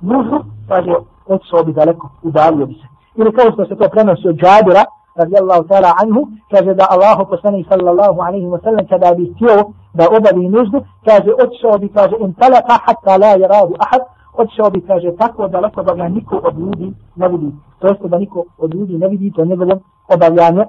nužu, 0.00 0.38
kaže, 0.68 0.94
otišao 1.26 1.64
bi 1.64 1.72
daleko, 1.72 2.10
udalio 2.22 2.66
bi 2.66 2.74
se. 2.74 2.86
Ili 3.14 3.32
kao 3.32 3.52
što 3.52 3.66
se 3.66 3.76
to 3.76 3.88
prenosi 3.88 4.28
od 4.28 4.36
Džabira, 4.36 4.84
radijallahu 5.18 5.68
ta'ala 5.68 5.92
anhu, 6.02 6.28
kaže 6.50 6.74
da 6.74 6.86
Allah 6.90 7.28
poslanik 7.28 7.66
sallallahu 7.68 8.20
alaihi 8.20 8.46
wa 8.46 8.60
sallam 8.62 8.86
kada 8.86 9.14
bi 9.14 9.32
htio 9.34 9.72
da 9.94 10.04
obavi 10.08 10.48
nuždu, 10.48 10.84
kaže, 11.04 11.30
otišao 11.44 11.78
bi, 11.78 11.88
kaže, 11.88 12.16
in 12.20 12.34
talaka 12.34 12.78
hatta 12.86 13.16
la 13.18 13.36
yaradu 13.42 13.74
ahad, 13.78 14.02
otišao 14.36 14.70
bi, 14.70 14.80
kaže, 14.80 15.16
tako 15.18 15.48
daleko 15.48 15.82
da 15.82 15.94
ga 15.94 16.08
niko 16.08 16.40
od 16.44 16.58
ljudi 16.58 16.92
ne 17.16 17.28
vidi. 17.28 17.52
To 17.78 17.88
jeste 17.88 18.08
da 18.08 18.18
niko 18.18 18.44
od 18.58 18.74
ljudi 18.74 18.98
ne 18.98 19.08
vidi 19.08 19.32
to 19.32 19.44
njegovo 19.44 19.78
obavljanje 20.14 20.64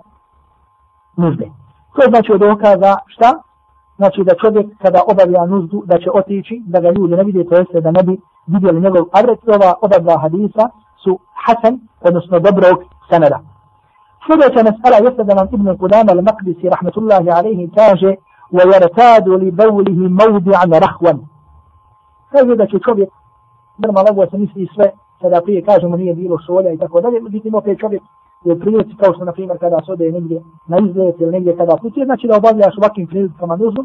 nužde. 1.18 1.46
To 1.96 2.02
znači 2.10 2.32
od 2.32 2.44
okaza 2.44 2.98
šta? 3.08 3.42
Znači 3.98 4.24
da 4.24 4.36
čovjek 4.36 4.68
kada 4.82 5.02
obavlja 5.12 5.46
nuždu 5.46 5.84
da 5.86 6.00
će 6.00 6.10
otići, 6.14 6.62
da 6.68 6.80
ga 6.80 6.90
ljudi 6.92 7.16
ne 7.16 7.24
vidi, 7.24 7.46
to 7.50 7.56
jeste 7.56 7.82
da 7.82 7.92
ne 7.92 8.04
bi 8.04 8.22
vidjeli 8.48 8.82
njegov 8.82 9.06
adres. 9.12 9.40
Ova 9.48 9.74
oba 9.82 9.98
dva 10.00 10.18
hadisa 10.18 10.70
su 11.04 11.20
hasan, 11.46 11.80
odnosno 12.02 12.40
dobrog 12.40 12.84
sanada. 13.10 13.40
Sljedeća 14.27 14.61
mesela 14.71 14.97
jeste 15.07 15.25
da 15.25 15.35
nam 15.35 15.47
Ibn 15.53 15.69
Qudama 15.81 16.11
al-Maqdisi 16.17 16.71
rahmetullahi 16.75 17.31
alaihi 17.31 17.71
kaže 17.75 18.15
وَيَرْتَادُ 18.57 19.27
لِبَوْلِهِ 19.43 19.99
مَوْدِعًا 20.21 20.67
رَحْوًا 20.87 21.15
Kaže 22.33 22.57
da 22.57 22.67
će 22.67 22.79
čovjek 22.79 23.11
normalno 23.79 24.11
ovo 24.11 24.27
se 24.31 24.39
misli 24.39 24.69
sve, 24.75 24.91
kada 25.21 25.41
prije 25.41 25.63
kažemo 25.63 25.97
nije 25.97 26.15
bilo 26.15 26.39
šolja 26.47 26.73
i 26.73 26.79
tako 26.79 27.01
dalje, 27.01 27.21
međutim 27.21 27.55
opet 27.55 27.79
čovjek 27.79 28.03
u 28.45 28.59
prilici 28.59 28.97
kao 28.97 29.15
što 29.15 29.25
na 29.25 29.33
primjer 29.33 29.59
kada 29.59 29.79
se 29.87 29.93
ode 29.93 30.13
negdje 30.13 30.43
na 30.67 30.77
izlet 30.79 31.21
ili 31.21 31.33
negdje 31.33 31.57
kada 31.57 31.77
putuje, 31.77 32.07
znači 32.07 32.27
da 32.27 32.37
obavljaš 32.37 32.75
ovakvim 32.79 33.07
prilikama 33.07 33.57
nužnu, 33.57 33.85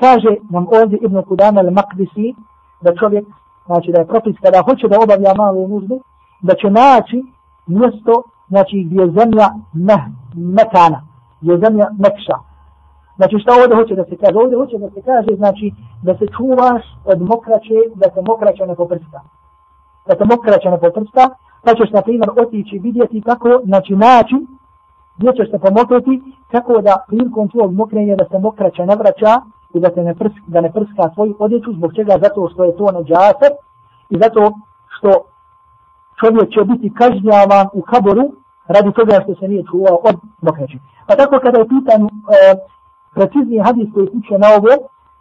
kaže 0.00 0.36
nam 0.50 0.66
ovdje 0.82 0.98
Ibn 1.02 1.22
Kudama 1.22 1.60
al-Maqdisi 1.60 2.34
da 2.80 2.94
čovjek, 2.94 3.26
znači 3.66 3.92
da 3.92 3.98
je 3.98 4.06
propis 4.06 4.36
kada 4.42 4.62
hoće 4.62 4.88
da 4.88 4.96
obavlja 5.04 5.34
malu 5.34 5.68
nužnu, 5.68 6.00
da 6.42 6.54
će 6.54 6.70
naći 6.70 7.18
mjesto, 7.66 8.22
znači 8.51 8.77
gdje 8.87 9.01
je 9.01 9.15
zemlja 9.19 9.47
meh, 9.87 10.03
mekana, 10.57 10.99
gdje 11.41 11.51
je 11.53 11.63
zemlja 11.65 11.87
mekša. 12.03 12.37
Znači 13.17 13.35
šta 13.41 13.51
ovdje 13.59 13.75
hoće 13.79 13.93
da 13.99 14.05
se 14.09 14.15
kaže? 14.21 14.37
Ovdje 14.43 14.57
hoće 14.61 14.77
da 14.85 14.89
se 14.95 15.01
kaže, 15.09 15.31
znači 15.41 15.65
da 16.07 16.13
se 16.19 16.25
čuvaš 16.35 16.83
od 17.11 17.19
mokraće, 17.31 17.77
da 18.01 18.07
se 18.13 18.19
mokraća 18.29 18.63
ne 18.65 18.75
poprsta. 18.75 19.19
Da 20.07 20.13
se 20.17 20.23
mokraća 20.33 20.69
ne 20.75 20.79
poprsta, 20.85 21.23
pa 21.63 21.71
ćeš 21.77 21.89
na 21.97 22.01
primjer 22.01 22.29
otići 22.43 22.75
vidjeti 22.87 23.21
kako, 23.21 23.49
znači 23.69 23.93
način 23.95 24.41
gdje 25.17 25.31
ćeš 25.37 25.47
se 25.51 25.57
pomokriti, 25.65 26.15
kako 26.53 26.81
da 26.87 27.03
prilikom 27.07 27.49
tvojeg 27.49 27.71
mokrenja 27.71 28.15
da 28.15 28.25
se 28.31 28.37
mokraća 28.39 28.85
ne 28.85 28.95
vraća 29.01 29.33
i 29.75 29.79
da, 29.79 29.89
se 29.93 30.01
ne, 30.03 30.15
prska, 30.15 30.41
da 30.47 30.61
ne 30.61 30.71
prska 30.71 31.03
svoju 31.13 31.35
odjeću, 31.39 31.73
zbog 31.73 31.91
čega? 31.95 32.13
Zato 32.25 32.49
što 32.51 32.63
je 32.63 32.77
to 32.77 32.91
neđaser 32.91 33.51
i 34.09 34.15
zato 34.23 34.41
što 34.95 35.09
čovjek 36.21 36.47
će 36.53 36.61
biti 36.71 36.93
kažnjavan 36.99 37.67
u 37.73 37.81
kaboru 37.81 38.25
radi 38.67 38.91
toga 38.91 39.15
što 39.23 39.31
se 39.39 39.47
nije 39.47 39.63
čuvao 39.71 39.97
od 40.09 40.15
mokraće. 40.41 40.77
Pa 41.07 41.13
tako 41.15 41.35
kada 41.43 41.57
je 41.59 41.71
pitan 41.73 42.01
e, 42.03 42.09
precizni 43.15 43.57
hadis 43.65 43.87
koji 43.93 44.07
tiče 44.15 44.35
na 44.43 44.47
ovo, 44.57 44.71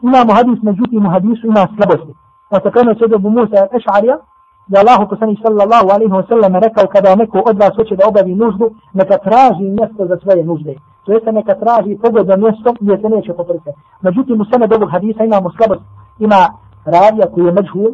imamo 0.08 0.32
hadis, 0.38 0.58
međutim 0.62 1.06
u 1.06 1.10
hadisu 1.10 1.46
ima 1.46 1.64
slabosti. 1.74 2.12
Pa 2.50 2.56
se 2.60 2.70
krenuo 2.74 2.94
se 2.94 3.06
dobu 3.12 3.30
Musa 3.30 3.60
Ešarija, 3.78 4.16
da 4.70 4.76
Allah 4.80 5.00
poslani 5.10 5.36
sallallahu 5.44 5.88
alaihi 5.94 6.12
wa 6.12 6.28
sallam 6.28 6.52
rekao 6.66 6.86
kada 6.94 7.14
neko 7.14 7.38
od 7.50 7.56
vas 7.62 7.72
hoće 7.76 7.96
da 7.96 8.08
obavi 8.08 8.34
nuždu, 8.34 8.66
neka 8.92 9.16
traži 9.26 9.66
mjesto 9.78 10.02
za 10.10 10.16
svoje 10.22 10.44
nužde. 10.44 10.74
To 11.04 11.12
jeste 11.12 11.32
neka 11.32 11.54
traži 11.54 11.98
pogodno 12.02 12.36
mjesto 12.36 12.68
gdje 12.80 12.94
se 13.00 13.08
neće 13.08 13.32
poprse. 13.32 13.70
Međutim, 14.00 14.40
u 14.40 14.44
sene 14.44 14.66
dobog 14.66 14.90
hadisa 14.90 15.24
imamo 15.24 15.50
slabost. 15.56 15.84
Ima 16.18 16.40
ravija 16.84 17.26
koji 17.32 17.44
je 17.46 17.52
međhul, 17.52 17.90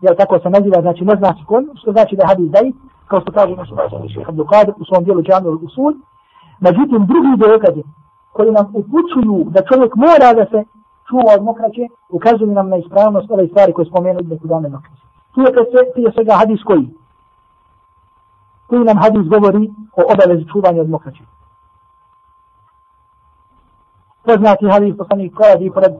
jer 0.00 0.16
tako 0.16 0.38
se 0.38 0.50
naziva, 0.50 0.80
znači 0.80 1.04
ne 1.04 1.14
znači 1.16 1.44
kon, 1.44 1.64
što 1.74 1.92
znači 1.92 2.16
da 2.16 2.22
je 2.22 2.28
hadis 2.28 2.50
daji, 2.50 2.72
kao 3.08 3.20
što 3.20 3.32
kaže 3.32 3.56
naš 3.56 3.68
šeha 4.14 4.28
Abdulkadir 4.28 4.74
u 4.80 4.84
svom 4.84 5.04
dijelu 5.04 5.22
džamiju 5.22 5.60
usul. 5.62 5.92
Međutim, 6.60 7.06
drugi 7.06 7.32
dokazi 7.36 7.82
koji 8.32 8.50
nam 8.50 8.66
upućuju 8.80 9.38
da 9.54 9.68
čovjek 9.70 9.92
mora 9.94 10.28
da 10.38 10.44
se 10.52 10.58
čuva 11.08 11.32
od 11.38 11.42
mokraće, 11.44 11.84
ukazuju 12.08 12.50
nam 12.52 12.68
na 12.68 12.76
ispravnost 12.76 13.30
ove 13.30 13.46
stvari 13.48 13.72
koje 13.72 13.86
spomenu 13.86 14.18
od 14.18 14.28
neku 14.28 14.46
dane 14.46 14.68
mokraće. 14.68 15.02
Tu 15.34 15.40
je 15.40 15.92
prije 15.92 16.12
svega 16.12 16.34
hadis 16.40 16.62
koji? 16.62 16.88
Koji 18.66 18.84
nam 18.84 18.98
hadis 18.98 19.26
govori 19.34 19.70
o 19.98 20.02
obavezi 20.12 20.44
čuvanja 20.52 20.80
od 20.80 20.90
mokraće. 20.90 21.22
Poznati 24.24 24.70
hadis 24.70 24.96
poslanih 24.96 25.32
koji 25.34 25.70
pored 25.70 25.92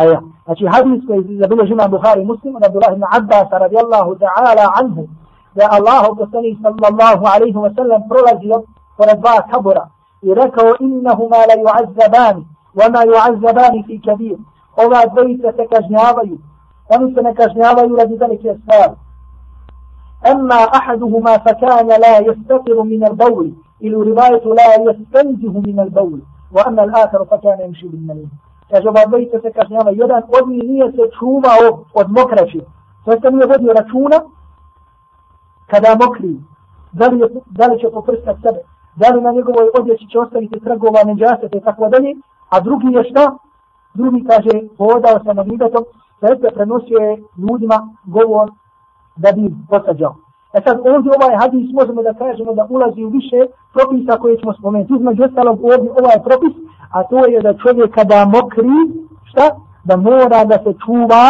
أيوة. 0.00 0.22
أشي 0.48 0.68
حديث 0.68 1.00
كيف 1.00 1.26
يبين 1.30 1.64
جمع 1.64 1.86
بخاري 1.86 2.24
مسلم 2.24 2.56
عبد 2.56 2.76
الله 2.76 2.94
بن 2.94 3.04
عباس 3.04 3.46
رضي 3.52 3.80
الله 3.80 4.14
تعالى 4.14 4.66
عنه 4.76 5.06
يا 5.56 5.78
الله 5.78 6.14
بسني 6.14 6.58
صلى 6.62 6.88
الله 6.88 7.28
عليه 7.28 7.56
وسلم 7.56 8.08
برلجيو 8.08 8.64
ورضا 8.98 9.40
كبرا 9.40 9.88
يركو 10.22 10.74
إنهما 10.80 11.36
لا 11.48 11.54
يعذبان 11.54 12.44
وما 12.78 13.02
يعذبان 13.04 13.82
في 13.82 13.98
كبير. 13.98 14.36
وما 14.78 15.04
بيت 15.04 15.46
تكجنابي 15.46 16.38
ومن 16.92 17.14
تكجنابي 17.14 17.82
لذي 17.82 18.16
ذلك 18.16 18.44
يسار. 18.44 18.94
أما 20.26 20.54
أحدهما 20.54 21.38
فكان 21.38 21.88
لا 21.88 22.18
يستقر 22.18 22.82
من 22.82 23.06
البول 23.06 23.52
إلى 23.82 23.94
رواية 23.94 24.44
لا 24.54 24.90
يستنزه 24.90 25.60
من 25.66 25.80
البول. 25.80 26.20
وأما 26.52 26.84
الآخر 26.84 27.24
فكان 27.24 27.60
يمشي 27.60 27.88
بالنميمة 27.88 28.51
kaže 28.72 28.88
ova 28.88 29.04
dvojica 29.08 29.36
se 29.40 29.50
kažnjava, 29.52 29.90
jedan 29.90 30.22
od 30.36 30.44
njih 30.50 30.62
nije 30.70 30.86
se 30.96 31.04
čuvao 31.18 31.66
od 32.00 32.06
mokraće. 32.18 32.60
To 33.04 33.12
je 33.12 33.32
nije 33.32 33.46
vodio 33.52 33.72
računa 33.80 34.18
kada 35.70 35.96
mokri, 36.02 36.34
da 36.92 37.06
li, 37.06 37.20
je, 37.20 37.26
da 37.58 37.66
li 37.66 37.80
će 37.80 37.86
poprskati 37.96 38.40
sebe, 38.42 38.60
da 39.00 39.06
li 39.08 39.20
na 39.20 39.32
njegovoj 39.32 39.66
odjeći 39.78 40.06
će 40.10 40.18
ostaviti 40.18 40.60
tragova, 40.60 41.04
neđasete 41.04 41.58
i 41.58 41.64
tako 41.68 41.88
dalje, 41.88 42.10
a 42.48 42.60
drugi 42.60 42.88
je 42.96 43.04
šta? 43.10 43.24
Drugi 43.94 44.24
kaže, 44.30 44.52
hodao 44.78 45.24
sa 45.24 45.32
magnibetom, 45.32 45.84
sve 46.18 46.36
se 46.40 46.54
prenosio 46.54 46.98
je 46.98 47.22
ljudima 47.42 47.78
govor 48.04 48.50
da 49.16 49.32
bi 49.32 49.54
posađao. 49.70 50.14
E 50.56 50.58
sad 50.66 50.76
ovdje 50.94 51.10
ovaj 51.18 51.36
hadis 51.42 51.66
možemo 51.72 52.02
da 52.02 52.14
kažemo 52.14 52.54
da 52.54 52.66
ulazi 52.70 53.04
u 53.04 53.08
više 53.08 53.38
propisa 53.74 54.18
koje 54.20 54.38
ćemo 54.40 54.52
spomenuti. 54.52 54.92
Između 54.94 55.22
ostalog 55.24 55.64
ovdje 55.64 55.90
ovaj 55.90 56.18
propis, 56.26 56.54
a 56.96 57.02
to 57.10 57.26
je 57.26 57.40
da 57.40 57.58
čovjek 57.62 57.94
kada 57.94 58.24
mokri, 58.24 58.76
šta? 59.24 59.46
Da 59.84 59.96
mora 59.96 60.44
da 60.44 60.56
se 60.64 60.72
čuva, 60.84 61.24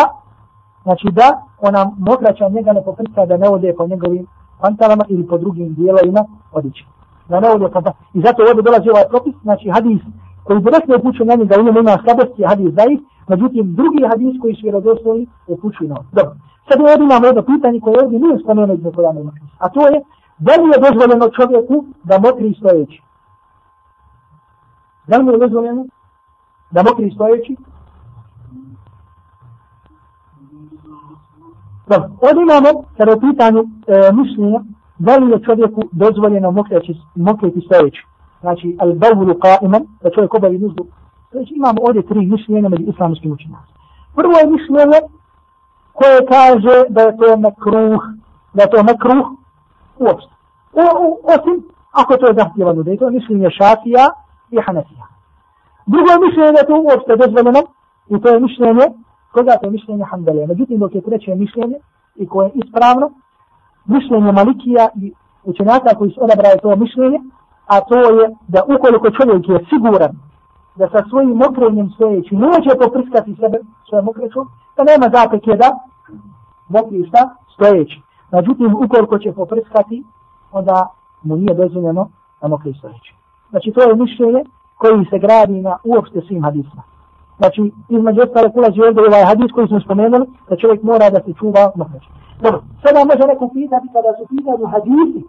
znači 0.82 1.06
da 1.12 1.28
ona 1.60 1.90
mokraća 1.98 2.48
njega 2.48 2.72
ne 2.72 2.82
poprska 2.84 3.26
da 3.26 3.36
ne 3.36 3.48
ode 3.48 3.74
po 3.78 3.86
njegovim 3.86 4.26
pantalama 4.60 5.04
ili 5.08 5.26
po 5.26 5.38
drugim 5.38 5.74
dijelovima 5.74 6.24
odići. 6.52 6.84
Da 7.28 7.40
ne 7.40 7.48
ode 7.50 7.68
po 7.68 7.80
pa- 7.80 7.92
I 8.14 8.20
zato 8.20 8.42
ovdje 8.42 8.62
dolazi 8.62 8.88
ovaj 8.90 9.08
propis, 9.08 9.34
znači 9.42 9.68
hadis 9.70 10.00
koji 10.44 10.60
direktno 10.60 10.96
upućuje 10.96 11.26
na 11.26 11.34
njega, 11.34 11.60
u 11.60 11.64
njemu 11.64 11.78
ima 11.78 11.98
slabosti, 12.04 12.44
hadis 12.44 12.74
zaif, 12.74 13.00
međutim 13.28 13.74
drugi 13.74 14.02
hadis 14.10 14.40
koji 14.40 14.54
su 14.54 14.60
vjerodostojni 14.62 15.26
upućuju 15.46 15.88
na. 15.88 15.96
Dobro. 16.12 16.34
Sad 16.68 16.80
ovdje 16.80 17.04
imamo 17.04 17.26
jedno 17.26 17.42
pitanje 17.42 17.80
koje 17.80 18.04
ovdje 18.04 18.18
nije 18.18 18.38
spomenuo 18.38 18.74
iz 18.76 18.84
Nekoljana 18.84 19.22
Mokri. 19.22 19.42
A 19.58 19.68
to 19.68 19.88
je, 19.88 20.02
da 20.38 20.52
li 20.52 20.68
je 20.72 20.82
dozvoljeno 20.86 21.28
čovjeku 21.38 21.84
da 22.04 22.18
mokri 22.18 22.54
stojeći? 22.58 23.02
Da 25.06 25.16
li 25.16 25.32
je 25.32 25.38
dozvoljeno 25.38 25.84
da 26.70 26.82
mokri 26.82 27.10
stojeći? 27.14 27.56
Dobro, 31.88 32.08
ovdje 32.26 32.42
imamo, 32.42 32.70
sad 32.96 33.08
o 33.08 33.20
pitanju 33.20 33.60
e, 33.62 34.12
mišljenja, 34.12 34.60
da 34.98 35.16
li 35.16 35.30
je 35.32 35.42
čovjeku 35.42 35.82
dozvoljeno 35.92 36.50
mokreći, 36.50 36.94
mokriti 37.14 37.60
stojeći? 37.60 38.02
Znači, 38.40 38.76
al 38.80 38.92
bavulu 38.92 39.34
qaiman, 39.34 39.82
da 40.02 40.10
čovjek 40.10 40.34
obavi 40.34 40.58
nuzdu. 40.58 40.86
Znači, 41.30 41.54
imamo 41.54 41.78
ovdje 41.86 42.02
tri 42.02 42.26
mišljenja 42.26 42.68
među 42.68 42.82
islamskim 42.82 43.32
učinjacima. 43.32 43.76
Prvo 44.14 44.32
je 44.38 44.46
mišljenje 44.46 44.98
koje 45.92 46.26
kaže 46.26 46.84
da 46.88 47.02
je 47.02 47.16
to 47.16 47.36
mekruh, 47.36 48.02
da 48.54 48.62
je 48.62 48.70
to 48.70 48.82
mekruh 48.82 49.26
uopšte. 49.98 50.32
O, 50.72 50.82
o, 51.04 51.18
osim 51.34 51.72
ako 51.92 52.16
to 52.16 52.26
je 52.26 52.34
zahtjevano, 52.34 52.82
da 52.82 52.90
je 52.90 52.98
mišljenje 53.10 53.50
šafija 53.50 54.06
i 54.50 54.56
hanefija. 54.66 55.04
Drugo 55.86 56.10
je 56.12 56.18
mišljenje 56.26 56.52
da 56.52 56.58
je 56.58 56.66
to 56.66 56.76
uopšte 56.80 57.16
dozvoljeno 57.16 57.62
i 58.08 58.20
to 58.20 58.28
je 58.28 58.40
mišljenje, 58.40 58.86
koga 59.32 59.52
to 59.60 59.66
je 59.66 59.70
mišljenje 59.70 60.04
hanbelija. 60.04 60.46
Međutim, 60.46 60.78
dok 60.78 60.94
je 60.94 61.00
treće 61.00 61.34
mišljenje 61.34 61.78
i 62.16 62.28
koje 62.28 62.46
je 62.46 62.52
ispravno, 62.54 63.10
mišljenje 63.86 64.32
malikija 64.32 64.88
i 65.02 65.12
učenjaka 65.44 65.94
koji 65.98 66.10
su 66.10 66.24
odabrali 66.24 66.58
to 66.62 66.76
mišljenje, 66.76 67.20
a 67.66 67.80
to 67.80 67.98
je 67.98 68.24
da 68.48 68.60
ukoliko 68.74 69.10
čovjek 69.10 69.48
je 69.48 69.66
siguran 69.70 70.12
da 70.76 70.88
sa 70.88 71.04
svojim 71.08 71.36
mokrenjem 71.44 71.90
svojeći 71.96 72.36
neće 72.36 72.70
poprskati 72.82 73.36
sebe 73.40 73.58
svojom 73.88 74.04
mokrećom, 74.04 74.48
da 74.76 74.82
nema 74.84 75.06
zapreke 75.16 75.56
da 75.56 75.78
mokri 76.68 77.06
šta 77.08 77.36
stojeći. 77.54 78.02
Međutim, 78.32 78.74
ukoliko 78.84 79.18
će 79.18 79.32
poprskati, 79.32 80.04
onda 80.52 80.88
mu 81.22 81.36
nije 81.36 81.54
dozvoljeno 81.54 82.08
da 82.40 82.48
mokri 82.48 82.74
stojeći. 82.78 83.14
Znači, 83.50 83.72
to 83.72 83.82
je 83.82 83.96
mišljenje 83.96 84.44
koji 84.76 85.04
se 85.10 85.18
gradi 85.18 85.60
na 85.60 85.78
uopšte 85.84 86.20
svim 86.20 86.42
hadisma. 86.42 86.82
Znači, 87.38 87.72
između 87.88 88.20
ostale 88.22 88.52
kulazi 88.52 88.80
ovdje 88.80 89.02
ovaj 89.08 89.24
hadis 89.24 89.52
koji 89.54 89.68
smo 89.68 89.80
spomenuli, 89.80 90.26
da 90.48 90.56
čovjek 90.56 90.82
mora 90.82 91.10
da 91.10 91.20
se 91.24 91.32
čuva 91.38 91.72
mokreć. 91.74 92.04
Dobro, 92.42 92.62
sada 92.82 93.04
može 93.10 93.24
neko 93.32 93.50
pitati 93.54 93.86
kada 93.92 94.10
su 94.18 94.22
pitanju 94.32 94.66
hadisi 94.74 95.22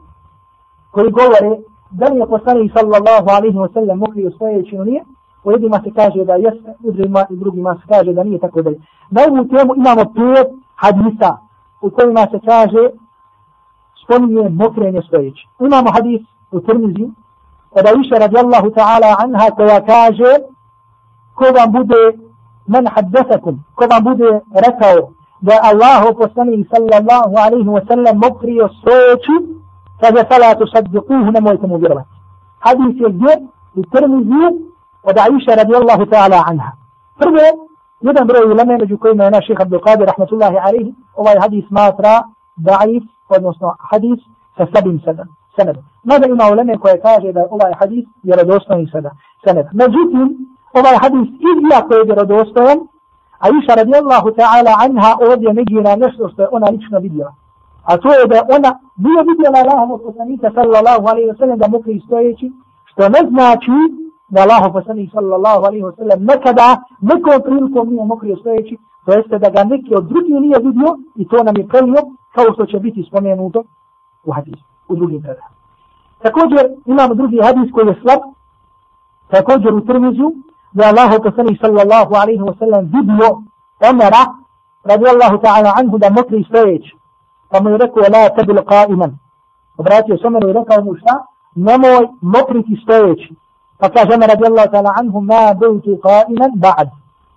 koji 0.91 1.12
govore 1.12 1.51
da 1.91 2.05
li 2.07 2.19
je 2.19 2.27
poslanik 2.27 2.71
sallallahu 2.77 3.27
alaihi 3.38 3.57
wa 3.57 3.73
sallam 3.73 3.97
mokrio 3.97 4.31
stojeći 4.31 4.75
ili 4.75 5.01
u 5.43 5.51
jednima 5.51 5.81
se 5.83 5.91
kaže 5.95 6.25
da 6.25 6.33
jeste, 6.33 6.73
u 6.83 6.91
drugima, 6.91 7.25
i 7.29 7.35
drugima 7.35 7.75
se 7.75 7.88
kaže 7.88 8.13
da 8.13 8.23
nije 8.23 8.39
tako 8.39 8.62
dalje. 8.62 8.79
Na 9.12 9.21
ovu 9.27 9.47
temu 9.47 9.75
imamo 9.75 10.03
pet 10.15 10.47
hadisa 10.75 11.38
u 11.81 11.89
kojima 11.89 12.27
se 12.31 12.39
kaže 12.45 12.89
spominje 14.03 14.50
mokrenje 14.50 15.01
stojeći. 15.07 15.47
Imamo 15.59 15.91
hadis 15.91 16.21
u 16.51 16.59
Tirmizi 16.59 17.05
od 17.71 17.85
Aisha 17.85 18.15
radijallahu 18.19 18.67
ta'ala 18.69 19.15
anha 19.23 19.50
koja 19.55 19.85
kaže 19.85 20.31
ko 21.35 21.45
vam 21.57 21.71
bude 21.71 22.01
men 22.67 22.85
haddesakum, 22.95 23.63
ko 23.75 23.83
vam 23.91 24.03
bude 24.03 24.29
rekao 24.65 25.09
da 25.41 25.53
Allahu 25.71 26.17
poslanik 26.17 26.67
sallallahu 26.73 27.35
alaihi 27.45 27.69
wa 27.77 27.88
sallam 27.88 28.17
mokrio 28.17 28.69
stojeći, 28.79 29.35
kaže 30.01 30.23
fala 30.29 30.55
tu 30.55 30.65
saddiquhu, 30.73 31.31
nemojte 31.31 31.67
mu 31.67 31.77
vjerovati. 31.77 32.09
Hadis 32.59 32.95
je 33.01 33.09
gdje 33.09 33.33
u 33.75 33.81
Tirmizi 33.91 34.45
od 35.03 35.17
Aisha 35.17 35.55
radijallahu 35.55 36.05
ta'ala 36.05 36.43
anha. 36.50 36.72
Prvo, 37.19 37.45
jedan 38.01 38.27
broj 38.27 38.51
uleme 38.51 38.77
među 38.77 38.98
kojima 38.98 39.24
je 39.24 39.31
naš 39.31 39.45
šeha 39.48 39.62
Abdul 39.62 39.79
Qadir 39.79 40.05
rahmatullahi 40.05 40.57
alaihi, 40.57 40.93
ovaj 41.15 41.36
hadis 41.41 41.67
smatra 41.67 42.13
da'if, 42.57 43.03
odnosno 43.29 43.75
hadis 43.91 44.19
sa 44.57 44.65
slabim 44.72 45.01
senedom. 45.55 45.83
Mada 46.03 46.27
ima 46.27 46.45
uleme 46.51 46.77
koje 46.77 47.01
kaže 47.01 47.31
da 47.31 47.45
ovaj 47.50 47.74
hadis 47.79 48.05
je 48.24 48.36
radostojni 48.36 48.89
sada 48.91 49.12
sened. 49.43 49.65
Međutim, 49.74 50.25
ovaj 50.74 50.95
hadis 51.03 51.27
iako 51.72 51.93
je 51.95 52.03
vjerodostojan, 52.03 52.79
a 53.43 53.45
iša 53.60 53.74
radijallahu 53.75 54.29
ta'ala 54.39 54.74
anha 54.86 55.12
ovdje 55.29 55.53
negira 55.53 55.95
nešto 55.95 56.29
što 56.29 56.41
je 56.41 56.48
ona 56.51 56.67
lično 56.72 57.00
vidjela. 57.00 57.33
A 57.89 57.98
to 57.98 58.10
je 58.17 58.27
da 58.27 58.39
ona 58.55 58.72
nije 59.03 59.22
vidjela 59.29 59.57
Allahom 59.63 60.00
poslanika 60.05 60.51
sallallahu 60.55 61.05
alaihi 61.12 61.29
wa 61.31 61.38
sallam 61.38 61.57
da 61.57 61.67
mokri 61.67 62.01
stojeći, 62.05 62.51
što 62.86 63.10
ne 63.10 63.22
znači 63.29 63.77
da 64.33 64.41
Allah 64.41 64.63
poslanik 64.73 65.09
sallallahu 65.11 65.61
alaihi 65.67 65.85
wa 65.89 65.95
sallam 65.97 66.19
nekada 66.31 66.67
nekom 67.01 67.37
prilikom 67.45 67.89
nije 67.89 68.05
mokri 68.05 68.35
stojeći, 68.41 68.77
to 69.05 69.11
jeste 69.17 69.37
da 69.43 69.49
ga 69.49 69.63
neki 69.63 69.95
od 69.95 70.05
drugih 70.11 70.35
nije 70.43 70.57
vidio 70.67 70.89
i 71.15 71.27
to 71.27 71.43
nam 71.43 71.55
je 71.57 71.67
prelio 71.67 72.01
kao 72.35 72.45
što 72.53 72.65
će 72.65 72.79
biti 72.79 73.05
spomenuto 73.09 73.63
u 74.23 74.31
hadisu, 74.31 74.63
u 74.87 74.95
drugim 74.95 75.21
predama. 75.21 75.53
Također 76.23 76.61
imamo 76.85 77.13
drugi 77.13 77.39
hadis 77.43 77.72
koji 77.74 77.87
je 77.87 78.00
slab, 78.01 78.22
također 79.33 79.74
u 79.74 79.81
Tirmizu, 79.81 80.27
da 80.77 80.83
Allah 80.91 81.11
poslanik 81.24 81.57
sallallahu 81.61 82.13
alaihi 82.22 82.43
wa 82.50 82.55
sallam 82.59 82.83
vidio 82.96 83.29
Omera, 83.89 84.24
radi 84.89 85.05
Allahu 85.13 85.37
ta'ala 85.46 85.69
anhu 85.79 85.98
da 85.98 86.09
mokri 86.09 86.43
stojeći. 86.50 86.91
Pa 87.50 87.61
mu 87.61 87.69
je 87.69 87.77
rekao, 87.77 88.03
la 88.13 88.29
tebil 88.35 88.59
qaiman. 88.72 89.11
Obratio 89.77 90.17
se 90.17 90.27
Omeru 90.27 90.50
i 90.50 90.53
rekao 90.53 90.83
mu 90.83 90.96
šta? 90.96 91.13
Nemoj 91.55 92.07
mokriti 92.22 92.79
stojeći. 92.83 93.35
فقال 93.83 94.13
عمر 94.13 94.29
رضي 94.33 94.48
الله 94.48 94.65
تعالى 94.65 94.91
عنه 94.98 95.19
ما 95.19 95.51
بلت 95.51 95.87
قائما 96.03 96.51
بعد. 96.55 96.89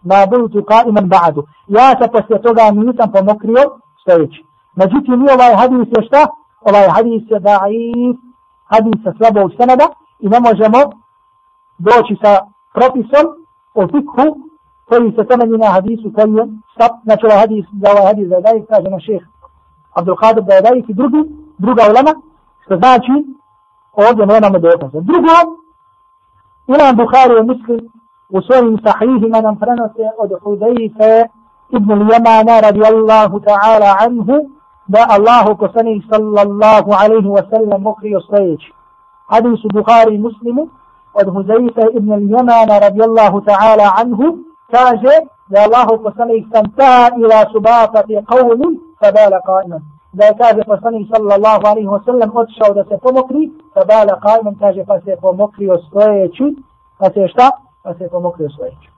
ما 0.04 0.24
بلت 0.24 0.56
قائما 0.56 1.00
بعد. 1.00 1.36
يا 1.68 1.92
تبسي 1.92 2.38
توغا 2.38 2.70
ميتا 2.70 3.06
فمكريو 3.06 3.72
ستيج 4.02 4.32
نجيتي 4.78 5.10
مي 5.10 5.32
الله 5.32 5.64
هذه 5.64 5.86
سيشتا. 5.94 6.22
الله 6.68 6.98
هذه 6.98 7.24
سيضعيف 7.28 8.16
هذه 8.72 8.90
سيصلب 9.04 9.36
وسندا 9.44 9.88
إنما 10.24 10.52
جمو 10.52 10.92
دوشي 11.80 12.16
سا 12.22 12.46
بروفيسور 12.76 13.36
وفكه 13.74 14.36
koji 14.88 15.12
se 15.16 15.24
temelji 15.24 15.58
na 15.58 15.66
hadisu 15.66 16.12
koji 16.14 16.34
je 16.34 16.44
stop, 16.74 16.92
znači 17.04 17.26
ovaj 17.26 17.38
hadis, 17.38 17.64
da 17.72 17.90
ovaj 17.90 18.06
hadis 18.06 18.28
da 18.28 18.36
je 18.36 18.42
dajik, 18.42 18.64
kaže 18.68 18.88
na 18.90 19.00
šeh 19.00 19.22
Abdul 19.98 20.16
Qadir 20.16 20.44
da 20.48 20.54
je 20.54 20.62
dajik 20.62 20.88
i 20.88 20.94
drugi, 20.94 21.22
druga 21.58 21.82
ulema, 21.90 22.12
što 22.64 22.76
znači 22.76 23.14
ovdje 23.92 24.26
nemamo 24.26 24.58
dokaze. 24.58 25.00
Drugo, 25.00 25.34
إمام 26.70 26.96
بخاري 26.96 27.34
ومسلم 27.34 27.88
وسوي 28.30 28.76
صحيح 28.86 29.22
من 29.22 29.46
أنفرنس 29.46 29.90
أد 30.20 30.38
حذيفة 30.44 31.28
ابن 31.74 31.92
اليمان 31.92 32.48
رضي 32.64 32.88
الله 32.88 33.40
تعالى 33.40 33.84
عنه 34.00 34.48
دا 34.88 35.16
الله 35.16 35.54
كسني 35.54 36.02
صلى 36.10 36.42
الله 36.42 36.96
عليه 36.96 37.26
وسلم 37.26 37.84
مخي 37.84 38.16
الصيج 38.16 38.60
حديث 39.28 39.66
بخاري 39.74 40.18
مسلم 40.18 40.68
أد 41.16 41.34
حذيفة 41.34 41.82
ابن 41.82 42.12
اليمان 42.12 42.70
رضي 42.70 43.04
الله 43.04 43.40
تعالى 43.40 43.82
عنه 43.98 44.36
تاجر 44.72 45.20
دا 45.50 45.64
الله 45.64 45.86
كسني 45.86 46.46
سنتهى 46.52 47.08
إلى 47.08 47.46
سباطة 47.54 48.22
قوم 48.28 48.60
فبال 49.02 49.40
قائما. 49.46 49.80
Da 50.16 50.24
je 50.24 50.34
kaže 50.42 50.60
poslanik 50.72 51.04
sallallahu 51.14 51.64
alaihi 51.70 51.88
wa 51.88 52.00
sallam 52.04 52.30
otišao 52.40 52.74
da 52.74 52.84
se 52.84 52.96
pomokri, 53.04 53.42
fabala 53.74 54.14
qa'iman 54.24 54.56
kaže 54.58 54.84
pa 54.88 55.00
se 55.00 55.16
pomokrio 55.20 55.74
sljedeći, 55.88 56.46
pa 56.98 57.06
se 57.14 57.28
šta? 57.32 57.50
Pa 57.84 57.94
se 57.94 58.08
pomokrio 58.14 58.48
sljedeći. 58.56 58.88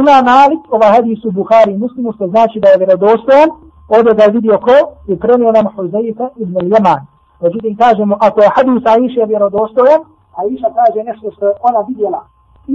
Ima 0.00 0.16
Malik, 0.30 0.62
ova 0.76 0.88
hadis 0.94 1.24
u 1.24 1.30
Bukhari 1.30 1.76
muslimu, 1.76 2.12
što 2.12 2.26
znači 2.26 2.60
da 2.60 2.68
je 2.68 2.78
vjerodostojan, 2.78 3.50
ovdje 3.96 4.12
ga 4.14 4.22
je 4.22 4.30
vidio 4.30 4.56
ko 4.66 4.76
i 5.12 5.18
prenio 5.22 5.52
nam 5.52 5.66
Huzaifa 5.74 6.26
ibn 6.36 6.54
al-Yaman. 6.62 7.00
Međutim, 7.42 7.76
kažemo, 7.76 8.16
ako 8.20 8.38
je 8.42 8.54
hadis 8.56 8.82
Aisha 8.94 9.24
vjerodostojan, 9.32 10.00
Aisha 10.40 10.68
kaže 10.78 11.00
nešto 11.10 11.26
što 11.34 11.46
je 11.46 11.54
ona 11.68 11.80
vidjela. 11.88 12.20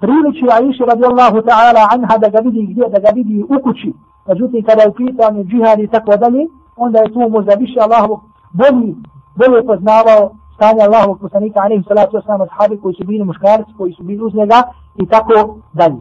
priliči 0.00 0.46
Aisha 0.56 0.84
radijallahu 0.92 1.38
ta'ala 1.48 1.82
anha 1.94 2.18
da 2.18 2.28
ga 2.34 2.38
vidi 2.46 2.62
gdje, 2.70 2.84
da 2.94 2.98
ga 3.04 3.10
vidi 3.14 3.36
u 3.54 3.56
kući. 3.64 3.92
Međutim, 4.28 4.64
kada 4.68 4.82
je 4.82 4.88
u 4.88 4.98
pitanju 5.02 5.44
džihad 5.44 5.78
i 5.80 5.88
tako 5.94 6.16
dalje, 6.16 6.42
onda 6.84 6.98
je 6.98 7.12
tu 7.12 7.20
možda 7.36 7.52
više 7.54 7.78
Allahovog 7.80 8.20
bolji, 8.60 8.94
bolje 9.38 9.66
poznavao 9.66 10.22
stanje 10.56 10.82
Allahovog 10.84 11.18
poslanika, 11.20 11.60
alaihi 11.60 11.84
salatu 11.88 12.16
wasalam, 12.16 12.46
ashabi 12.46 12.80
koji 12.82 12.94
su 12.94 13.04
bili 13.04 13.24
muškarci, 13.24 13.72
koji 13.78 13.92
su 13.92 14.02
bili 14.02 14.22
uz 14.24 14.34
njega 14.34 14.58
i 15.02 15.06
tako 15.06 15.34
dalje. 15.72 16.00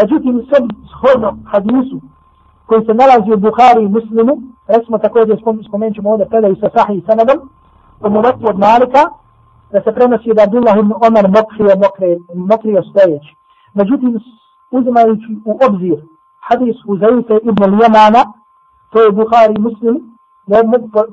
Međutim, 0.00 0.46
sve 0.48 0.58
shodno 0.92 1.30
hadisu 1.52 1.98
koji 2.66 2.84
se 2.86 2.94
nalazi 2.94 3.30
u 3.32 3.42
Bukhari 3.46 3.82
i 3.84 3.94
Muslimu, 3.96 4.34
recimo 4.66 4.98
također 4.98 5.36
spomenut 5.68 5.94
ćemo 5.96 6.10
ovdje 6.10 6.26
predaju 6.28 6.56
sa 6.56 6.68
sahih 6.76 7.04
sanadom, 7.08 7.38
u 8.00 8.10
momentu 8.10 8.44
od 8.52 8.58
Malika, 8.58 9.02
da 9.72 9.78
se 9.82 9.94
prenosi 9.94 10.34
da 10.36 10.42
Abdullah 10.42 10.76
ibn 10.78 10.92
Omar 11.08 11.26
mokrio, 11.36 11.74
mokrio, 11.84 12.18
mokrio 12.50 12.82
stojeći. 12.90 13.30
Međutim, 13.74 14.20
uzimajući 14.70 15.30
u 15.44 15.52
obzir 15.68 15.98
hadis 16.48 16.76
Uzaife 16.86 17.36
ibn 17.50 17.62
Ljemana, 17.64 18.22
to 18.94 19.02
je 19.02 19.10
Bukhari 19.10 19.56
Muslim, 19.58 19.94
da 20.46 20.56
je 20.56 20.64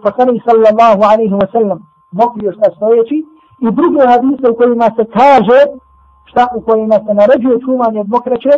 poslanik 0.03 0.43
sallallahu 0.47 1.01
alaihi 1.11 1.35
wa 1.41 1.47
sallam 1.51 1.79
mokrio 2.11 2.51
šta 2.51 2.67
stojeći, 2.75 3.17
i 3.65 3.67
druge 3.79 4.01
hadise 4.11 4.49
u 4.49 4.55
kojima 4.55 4.87
se 4.97 5.03
kaže 5.19 5.59
šta 6.29 6.47
u 6.57 6.61
kojima 6.61 6.97
se 7.05 7.13
naređuje 7.13 7.63
čuvanje 7.65 7.99
od 7.99 8.09
mokraće, 8.09 8.53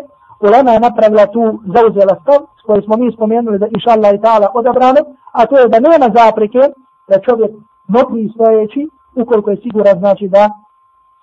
ulema 0.46 0.72
je 0.72 0.80
napravila 0.80 1.26
tu 1.36 1.44
zauzela 1.76 2.16
stav, 2.22 2.40
s 2.60 2.86
smo 2.86 2.96
mi 2.98 3.12
spomenuli 3.12 3.58
da 3.60 3.68
iša 3.78 3.92
Allah 3.92 4.14
i 4.14 4.22
ta'ala 4.24 4.48
odabrano, 4.54 5.02
a 5.32 5.46
to 5.46 5.60
je 5.60 5.68
da 5.68 5.80
nema 5.80 6.08
zapreke 6.20 6.62
da 7.10 7.24
čovjek 7.28 7.52
mokri 7.88 8.32
stojeći, 8.34 8.82
ukoliko 9.22 9.50
je 9.52 9.62
siguran 9.64 10.00
znači 10.00 10.28
da 10.28 10.50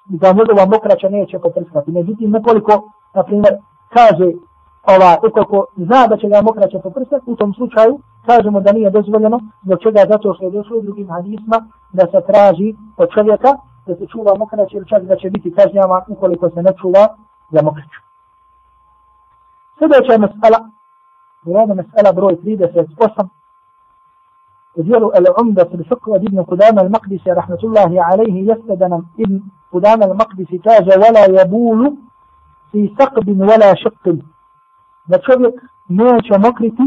da 0.04 0.32
njegova 0.32 0.66
mokraća 0.66 1.08
neće 1.08 1.38
poprskati. 1.38 1.90
Međutim, 1.90 2.30
nekoliko, 2.30 2.90
na 3.14 3.22
primjer, 3.22 3.54
kaže 3.94 4.32
ova, 4.86 5.18
ukoliko 5.28 5.66
zna 5.76 6.06
da 6.06 6.16
će 6.16 6.28
ga 6.28 6.42
mokraća 6.42 6.78
poprskati, 6.78 7.30
u 7.30 7.36
tom 7.36 7.54
slučaju 7.54 8.00
kažemo 8.26 8.60
da 8.60 8.72
nije 8.72 8.90
dozvoljeno, 8.90 9.40
zbog 9.62 9.78
čega 9.82 10.00
zato 10.08 10.34
što 10.34 10.44
je 10.44 10.50
došlo 10.50 10.78
u 10.78 10.82
drugim 10.82 11.08
hadisma 11.10 11.58
da 11.92 12.04
se 12.12 12.26
traži 12.26 12.74
od 12.96 13.08
čovjeka 13.14 13.50
da 13.86 13.94
se 13.96 14.06
čuva 14.06 14.34
mokraća 14.38 14.76
ili 14.76 14.88
čak 14.88 15.02
da 15.02 15.16
će 15.16 15.30
biti 15.30 15.54
kažnjava 15.54 16.04
ukoliko 16.08 16.50
se 16.50 16.62
ne 16.62 16.72
čuva 16.80 17.04
za 17.50 17.62
mokraću. 17.62 18.00
Sljedeća 19.78 20.18
mesela 20.18 20.70
Jer 21.44 21.56
ovdje 21.56 21.74
mesela 21.74 22.12
broj 22.12 22.36
38 22.36 23.28
u 24.74 24.82
dijelu 24.82 25.10
Al-Umda 25.10 25.70
fil 25.70 25.84
fiqh 25.84 26.14
od 26.14 26.22
Ibn 26.22 26.38
Qudama 26.38 26.80
al-Maqdisi 26.84 27.34
rahmatullahi 27.34 27.98
alaihi 27.98 28.46
jeste 28.46 28.76
da 28.76 28.88
nam 28.88 29.12
Ibn 29.16 29.40
Qudama 29.72 30.04
al-Maqdisi 30.08 30.62
kaže 30.62 30.92
wala 31.02 31.22
jabulu 31.38 31.96
fi 32.70 32.94
saqbin 32.98 33.38
wala 33.38 33.74
šiqin 33.82 34.22
da 35.06 35.18
čovjek 35.18 35.54
neće 35.88 36.38
mokriti 36.38 36.82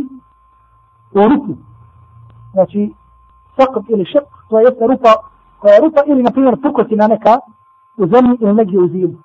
u 1.12 1.28
ruku. 1.30 1.54
Znači, 2.54 2.94
saqb 3.58 3.84
ili 3.90 4.06
šep, 4.06 4.28
to 4.50 4.60
je 4.60 4.70
rupa, 4.90 5.14
koja 5.60 5.74
je 5.74 5.82
rupa 5.82 6.02
ili, 6.06 6.24
na 6.24 6.32
primjer, 6.32 6.62
pukotina 6.62 7.08
neka 7.08 7.40
u 7.98 8.08
zemlji 8.08 8.38
ili 8.42 8.54
negdje 8.54 8.80
u 8.80 8.88
zivu. 8.88 9.16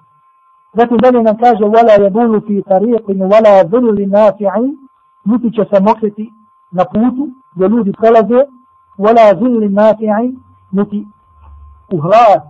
Zatim 0.73 0.97
dalje 0.99 1.23
nam 1.23 1.37
kaže 1.37 1.65
wala 1.65 2.03
jabulu 2.03 2.41
fi 2.41 2.63
tariqin 2.63 3.19
wala 3.33 3.69
dhulli 3.69 4.07
nafi'in 4.07 4.77
niti 5.25 5.53
će 5.57 5.65
se 5.73 5.83
mokriti 5.83 6.33
na 6.71 6.85
putu 6.85 7.29
gdje 7.55 7.69
ljudi 7.69 7.93
prolaze 7.93 8.41
wala 8.99 9.35
dhulli 9.39 9.69
nafi'in 9.69 10.37
niti 10.73 11.07
u 11.93 12.01
hlad 12.01 12.43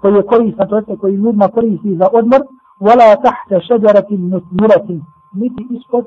koji 0.00 0.14
je 0.14 0.26
koristan, 0.26 0.68
to 0.68 0.76
jeste 0.76 0.96
koji 0.96 1.14
ljudima 1.14 1.48
koristi 1.48 1.96
za 1.96 2.08
odmor 2.12 2.40
wala 2.80 3.22
tahta 3.22 3.60
šeđaratin 3.66 4.28
musmiratin, 4.28 5.02
niti 5.32 5.66
ispod 5.70 6.04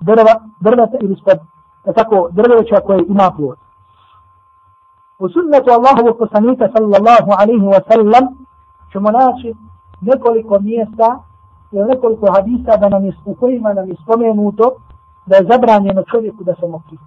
drva, 0.00 0.34
drvata 0.60 0.96
ili 1.00 1.12
ispod 1.12 1.38
tako 1.92 2.28
drveća 2.32 2.76
koje 2.86 3.04
ima 3.08 3.30
plod. 3.36 3.58
U 5.18 5.28
sunnetu 5.28 5.70
Allahovog 5.70 6.18
poslanika 6.18 6.68
sallallahu 6.74 7.30
alaihi 7.40 7.66
wa 7.74 7.80
sallam 7.90 8.24
ćemo 8.92 9.10
naći 9.10 9.54
nekoliko 10.00 10.58
mjesta 10.60 11.08
ili 11.72 11.84
nekoliko 11.88 12.32
hadisa 12.32 12.76
da 12.76 12.88
nam 12.88 13.04
je, 13.04 13.12
u 13.24 13.34
kojima 13.34 13.72
nam 13.72 13.88
je 13.88 13.96
spomenuto 14.02 14.76
da 15.26 15.36
je 15.36 15.46
zabranjeno 15.50 16.02
čovjeku 16.02 16.44
da 16.44 16.54
se 16.54 16.66
mokri. 16.68 16.98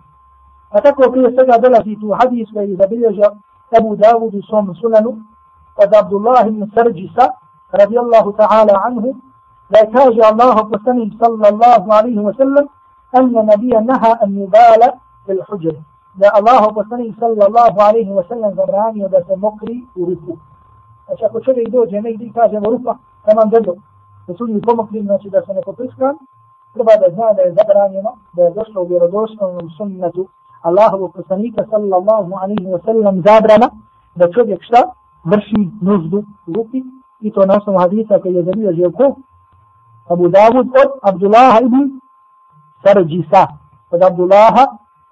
A 0.69 0.81
tako 0.81 1.11
prije 1.11 1.29
svega 1.35 1.55
dolazi 1.63 1.97
tu 2.01 2.07
hadis 2.19 2.47
koji 2.53 2.69
je 2.69 2.77
zabilježio 2.77 3.29
Abu 3.77 3.95
Dawud 3.95 4.39
u 4.39 4.41
svom 4.49 4.75
sunanu 4.75 5.11
od 5.83 5.89
Abdullah 6.01 6.47
ibn 6.47 6.71
Sarđisa 6.75 7.25
radijallahu 7.71 8.31
ta'ala 8.31 8.73
anhu 8.87 9.15
Allahu 9.69 10.71
poslanik 10.71 11.13
sallallahu 11.19 11.91
alaihi 11.91 12.19
wa 12.19 12.33
sallam 12.37 12.67
anna 13.11 13.43
nabija 13.43 13.81
naha 13.81 14.17
an 14.21 14.31
yubala 14.31 14.89
il 15.27 15.41
huđer. 15.49 15.75
Da 16.15 16.27
Allahu 16.33 16.73
poslanik 16.75 17.15
sallallahu 17.19 17.79
alaihi 17.79 18.11
wa 18.11 18.27
sallam 18.27 18.55
zabranio 18.55 19.07
da 19.07 19.23
se 19.23 19.35
mokri 19.35 19.83
u 19.95 20.05
ruku. 20.05 20.37
Znači 21.05 21.25
ako 21.25 21.41
čovjek 21.41 21.69
dođe 21.69 22.01
negdje 22.01 22.27
i 22.27 22.33
kaže 22.33 22.59
rupa, 22.59 22.97
tamam 23.25 23.49
dobro, 23.49 23.73
da 24.27 24.33
su 24.33 24.47
ljudi 24.47 24.61
pomokli, 24.61 25.03
znači 25.03 25.29
da 25.29 25.41
se 25.41 25.53
ne 25.53 25.61
popriskan, 25.61 26.15
treba 26.73 26.91
da 27.01 27.13
zna 27.15 27.33
da 27.33 27.41
je 27.41 27.55
zabranjeno, 27.59 28.11
da 28.33 28.41
je 28.43 28.51
došlo 28.51 28.81
u 28.81 28.87
vjerodoslovnom 28.87 29.69
sunnetu 29.77 30.27
Allahovu 30.61 31.11
poslanika 31.15 31.63
sallallahu 31.69 32.31
alaihi 32.41 32.67
wa 32.73 32.79
sallam 32.85 33.15
zabrana 33.27 33.67
da 34.15 34.31
čovjek 34.31 34.63
šta? 34.63 34.81
Vrši 35.23 35.61
nuždu 35.81 36.23
u 36.47 36.53
rupi 36.53 36.83
i 37.19 37.31
to 37.31 37.45
na 37.45 37.53
osnovu 37.57 37.79
hadisa 37.79 38.19
koji 38.19 38.33
je 38.33 38.43
أبو 40.11 40.27
داود 40.27 40.77
أب 40.77 40.91
عبد 41.03 41.23
الله 41.23 41.57
ابن 41.57 41.91
سرجسة 42.85 43.47
قد 43.91 44.03
عبد 44.03 44.19
الله 44.19 44.55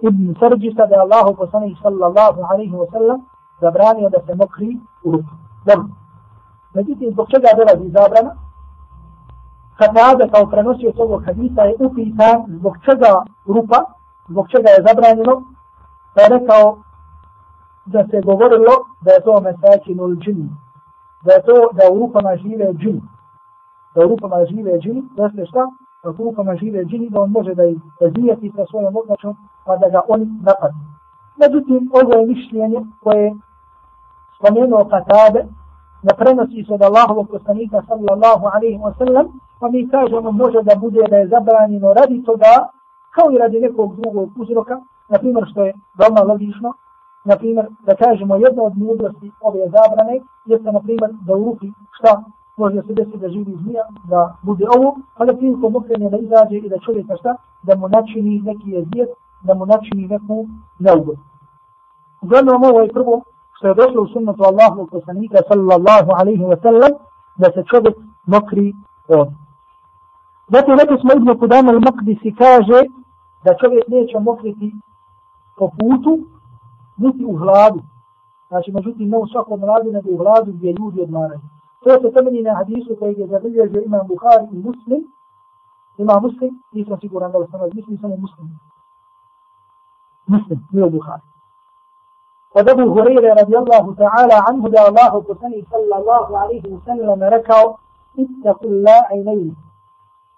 ابن 0.03 0.33
سرجسة 0.39 0.83
قال 0.83 1.01
الله 1.01 1.25
وصنعه 1.39 1.73
صلى 1.83 2.05
الله 2.07 2.47
عليه 2.47 2.71
وسلم. 2.73 3.21
زبراني 3.61 4.05
ودى 4.05 4.17
سمقري 4.27 4.79
ورق 5.03 5.29
دم 5.67 5.79
نعم. 5.79 5.89
نجد 6.75 7.03
إن 7.03 7.13
بقشة 7.13 7.39
قادرة 7.45 7.73
في 7.79 7.87
زبرنا 7.89 8.35
قد 9.79 9.93
نعاد 9.95 10.29
كوفرنوسي 10.31 10.87
وصوه 10.87 11.25
حديثة 11.25 11.63
يؤفيتا 11.63 12.45
بقشة 12.47 13.23
ورقة 13.45 13.87
بقشة 14.29 14.63
زبراني 14.87 15.21
نو 15.21 15.43
فلكو 16.15 16.77
da 17.93 18.03
se 18.09 18.21
govorilo 18.21 18.75
da 19.01 19.11
je 19.11 19.21
to 19.21 19.41
mesečin 19.41 19.99
ul 20.01 20.15
džin, 20.15 20.49
da 21.25 21.33
je 21.33 21.41
to 21.41 21.69
da 21.77 21.83
u 21.91 21.99
rupama 21.99 22.35
žive 22.35 22.73
džin. 22.73 23.01
Da 23.95 24.05
u 24.05 24.07
rupama 24.07 24.45
žive 24.45 24.79
džini, 24.79 25.03
da 25.17 25.29
se 25.29 25.45
šta? 25.45 25.63
Da 26.03 26.09
u 26.09 26.13
rupama 26.13 26.55
žive 26.55 26.85
džini, 26.85 27.09
da 27.09 27.21
on 27.21 27.31
može 27.31 27.55
da 27.55 27.65
ih 27.65 27.77
razvijeti 28.01 28.51
sa 28.55 28.65
svojom 28.69 28.95
odnoćom, 28.95 29.35
pa 29.65 29.77
da 29.77 29.89
ga 29.89 30.01
oni 30.07 30.25
napadnu. 30.25 30.81
Međutim, 31.41 31.91
ovo 31.99 32.19
je 32.19 32.25
mišljenje 32.25 32.79
koje 33.03 33.33
spomenuo 34.37 34.85
Katabe, 34.85 35.45
da 36.03 36.13
prenosi 36.15 36.63
se 36.67 36.73
od 36.73 36.81
Allahovog 36.81 37.27
poslanika 37.29 37.81
sallallahu 37.87 38.45
alaihi 38.53 38.79
wa 38.79 38.93
sallam, 38.97 39.25
pa 39.59 39.69
mi 39.69 39.89
kažemo 39.89 40.31
može 40.31 40.61
da 40.63 40.75
bude 40.75 41.01
da 41.09 41.17
je 41.17 41.27
zabranjeno 41.27 41.93
radi 41.93 42.23
toga, 42.23 42.53
kao 43.15 43.31
i 43.31 43.37
radi 43.37 43.59
nekog 43.59 43.95
drugog 43.95 44.29
uzroka, 44.41 44.75
na 45.09 45.17
primjer 45.17 45.45
što 45.51 45.65
je 45.65 45.73
veoma 45.99 46.21
logično, 46.21 46.73
na 47.25 47.35
primjer 47.35 47.65
da 47.87 47.95
kažemo 47.95 48.35
jedna 48.35 48.63
od 48.63 48.77
mudrosti 48.77 49.31
ove 49.41 49.63
zabrane, 49.75 50.15
jeste 50.45 50.71
na 50.71 50.79
primjer 50.79 51.11
da 51.27 51.33
u 51.35 51.43
rupi 51.45 51.67
šta 51.97 52.23
može 52.57 52.81
se 52.81 52.93
desiti 52.93 53.17
da 53.17 53.29
živi 53.29 53.57
zmija, 53.61 53.83
da 54.03 54.35
bude 54.41 54.65
ovo, 54.77 54.97
a 55.15 55.25
da 55.25 55.37
prilikom 55.37 55.75
okrene 55.75 56.09
da 56.09 56.17
izađe 56.17 56.57
i 56.57 56.69
da 56.69 56.79
čovjeka 56.85 57.15
šta, 57.19 57.35
da 57.63 57.75
mu 57.75 57.87
načini 57.87 58.41
neki 58.41 58.69
jezijet, 58.69 59.09
da 59.43 59.53
mu 59.53 59.65
načini 59.65 60.07
neku 60.07 60.45
neugod. 60.79 61.17
Uglavnom 62.21 62.63
ovo 62.63 62.79
je 62.81 62.93
prvo 62.93 63.21
što 63.57 63.67
je 63.67 63.73
došlo 63.73 64.01
u 64.01 64.07
sunnetu 64.07 64.43
Allahu 64.43 64.87
poslanika 64.91 65.37
sallallahu 65.49 66.11
alaihi 66.19 66.43
wa 66.43 66.61
sallam 66.61 66.91
da 67.37 67.47
se 67.51 67.63
čovjek 67.71 67.95
mokri 68.25 68.73
od. 69.07 69.29
Zato 70.53 70.75
rekli 70.75 70.97
smo 70.99 71.11
Ibn 71.13 71.39
Kudama 71.39 71.71
al-Maqdisi 71.71 72.35
kaže 72.37 72.79
da 73.43 73.57
čovjek 73.61 73.87
neće 73.87 74.19
mokriti 74.19 74.73
po 75.57 75.69
putu 75.79 76.13
niti 76.97 77.25
u 77.25 77.37
hladu. 77.37 77.81
Znači, 78.47 78.71
međutim, 78.71 79.09
ne 79.09 79.17
u 79.17 79.27
svakom 79.27 79.63
radu, 79.63 79.91
nego 79.91 80.09
u 80.11 80.17
hladu 80.17 80.51
gdje 80.51 80.75
ljudi 80.79 81.01
odmaraju. 81.01 81.39
سورة 81.85 82.07
الثمانية 82.07 82.53
حديث 82.53 82.87
سيد 82.99 83.29
جبريل 83.29 83.73
جاء 83.73 83.87
إمام 83.87 84.07
بخاري 84.07 84.47
مسلم 84.51 85.05
إمام 85.99 86.23
مسلم 86.25 86.51
ليس 86.73 86.93
في 86.93 87.07
قرآن 87.07 87.29
الله 87.29 87.45
سبحانه 87.45 87.65
مسلم 87.65 87.93
يسمى 87.93 88.17
مسلم 88.25 88.49
مسلم 90.27 90.59
من 90.73 90.83
البخاري 90.83 91.21
وذب 92.55 92.79
هريرة 92.97 93.33
رضي 93.33 93.57
الله 93.57 93.95
تعالى 93.95 94.33
عنه 94.47 94.69
يا 94.75 94.87
الله 94.89 95.21
كسني 95.21 95.65
صلى 95.71 95.95
الله 95.99 96.39
عليه 96.39 96.63
وسلم 96.73 97.23
ركع 97.23 97.75
اتقوا 98.19 98.69
الله 98.69 99.01
عينيه 99.11 99.51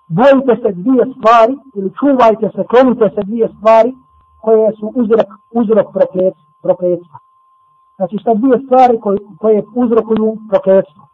بوي 0.10 0.42
تسدي 0.42 1.04
أصباري 1.04 1.60
الكو 1.78 2.08
بوي 2.08 2.36
تسكون 2.36 2.98
تسدي 3.00 3.46
أصباري 3.46 3.96
koje 4.42 4.72
su 4.80 4.92
uzrok, 4.96 5.28
uzrok 5.52 5.88
prokletstva. 6.62 7.20
Znači, 7.96 8.18
šta 8.18 8.34
dvije 8.34 8.60
stvari 8.66 9.00
koje, 9.00 9.18
koje 9.40 9.64
uzrokuju 9.76 10.38
prokletstvo. 10.50 11.07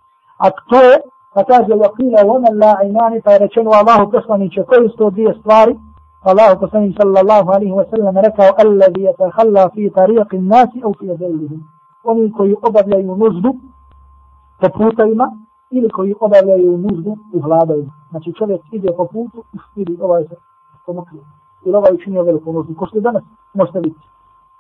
A 0.46 0.48
to 0.70 0.80
je, 0.88 0.96
pa 1.34 1.44
kaže, 1.44 1.74
wakila 1.84 2.22
vana 2.30 2.52
la'inani, 2.62 3.22
pa 3.26 3.32
je 3.32 3.40
rečeno 3.40 3.72
Allahu 3.72 4.12
poslaniće, 4.12 4.64
koje 4.64 4.90
su 4.90 4.98
to 4.98 5.10
dvije 5.10 5.34
stvari? 5.40 5.76
الله 6.32 6.54
تصني 6.54 6.96
صلى 7.02 7.20
الله 7.22 7.54
عليه 7.56 7.72
وسلم 7.72 8.18
ركع 8.18 8.56
الذي 8.62 9.04
يتخلى 9.04 9.70
في 9.74 9.90
طريق 9.90 10.30
الناس 10.34 10.70
أو 10.84 10.92
في 10.94 11.08
ذلهم 11.08 11.62
ومن 12.04 12.32
كي 12.38 12.56
أبدا 12.64 12.98
ينزد 12.98 13.56
تفوتيما 14.62 15.28
ili 15.72 15.90
koji 15.90 16.14
obavljaju 16.20 16.78
nuždu 16.78 17.16
u 17.34 17.42
hladaju. 17.42 17.86
Znači 18.10 18.34
čovjek 18.34 18.62
ide 18.72 18.90
po 18.98 19.06
putu 19.06 19.44
i 19.54 19.58
vidi 19.76 19.98
ovaj 20.02 20.24
se 20.24 20.36
pomokli. 20.86 21.20
Ili 21.66 21.76
ovaj 21.76 21.94
učinio 21.94 22.24
veliku 22.24 22.54
nuždu. 22.54 22.76
Ko 22.76 22.86
što 22.86 23.00
danas 23.00 23.24
možete 23.54 23.80
vidjeti. 23.80 24.08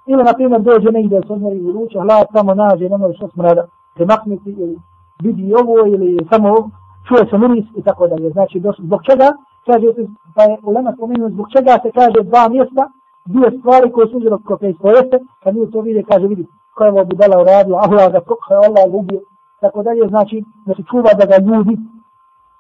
Ili 0.06 0.24
na 0.24 0.34
primjer 0.34 0.62
dođe 0.62 0.91
negdje 0.91 1.22
se 1.28 1.34
odmori 1.34 1.72
ruče, 1.72 2.00
hlad 2.00 2.28
tamo 2.34 2.54
nađe, 2.54 2.89
ne 2.89 2.98
može 2.98 3.13
što 3.13 3.28
smrada 3.28 3.65
se 3.98 4.06
maknuti 4.06 4.50
ili 4.50 4.80
vidi 5.23 5.54
ovo 5.62 5.88
ili 5.88 6.28
samo 6.32 6.69
čuje 7.08 7.30
se 7.30 7.38
miris 7.38 7.65
i 7.76 7.82
tako 7.84 8.08
dalje. 8.08 8.30
Znači 8.30 8.62
zbog 8.80 9.02
čega 9.10 9.28
kaže 9.65 9.88
se, 9.95 10.08
pa 10.36 10.43
je 10.43 10.58
ulema 10.63 10.93
spomenuo 10.93 11.30
zbog 11.30 11.47
čega 11.56 11.71
se 11.84 11.91
kaže 11.91 12.19
dva 12.30 12.49
mjesta, 12.49 12.84
dvije 13.26 13.49
stvari 13.60 13.91
koje 13.91 14.08
su 14.08 14.17
uzelo 14.17 14.39
koje 14.45 14.69
je 14.69 14.80
svojeste, 14.82 15.17
kad 15.43 15.56
mi 15.56 15.71
to 15.71 15.82
vide, 15.82 16.04
kaže, 16.04 16.28
vidi, 16.28 16.47
ko 16.76 16.84
je 16.84 16.91
ovo 16.91 17.06
budala 17.06 17.41
uradio, 17.41 17.76
Allah 17.76 18.12
ga 18.12 18.21
prokha, 18.28 18.54
Allah 18.67 18.84
ga 18.91 18.97
ubio, 18.97 19.21
tako 19.62 19.84
dalje, 19.84 20.08
znači, 20.08 20.43
da 20.65 20.76
se 20.76 20.84
čuva 20.89 21.12
da 21.19 21.26
ga 21.26 21.38
ljudi 21.47 21.78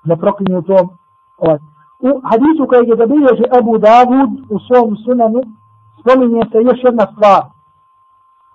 ne 0.03 0.17
proklinju 0.17 0.61
tom. 0.61 0.89
Ovaj. 1.37 1.59
U 1.99 2.09
hadisu 2.29 2.67
kojeg 2.69 2.87
je 2.87 2.95
zabilježi 2.95 3.45
Abu 3.59 3.73
Dawud 3.77 4.31
u 4.49 4.59
svom 4.59 4.97
sunanu, 5.05 5.41
spominje 5.99 6.43
se 6.51 6.57
još 6.57 6.79
jedna 6.83 7.05
stvar, 7.13 7.41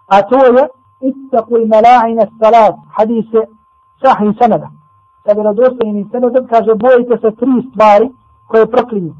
a 0.06 0.22
to 0.22 0.38
je, 0.46 0.68
ittaku 1.00 1.58
i 1.58 1.66
mala'ina 1.66 2.26
salat, 2.38 2.74
sahim 4.02 4.34
sahih 4.38 4.68
sa 5.24 5.32
vjerodostojnim 5.32 6.08
sanadom, 6.12 6.46
kaže, 6.46 6.74
bojite 6.74 7.14
se 7.22 7.30
tri 7.36 7.54
stvari, 7.70 8.08
koje 8.48 8.66
proklinju. 8.66 9.14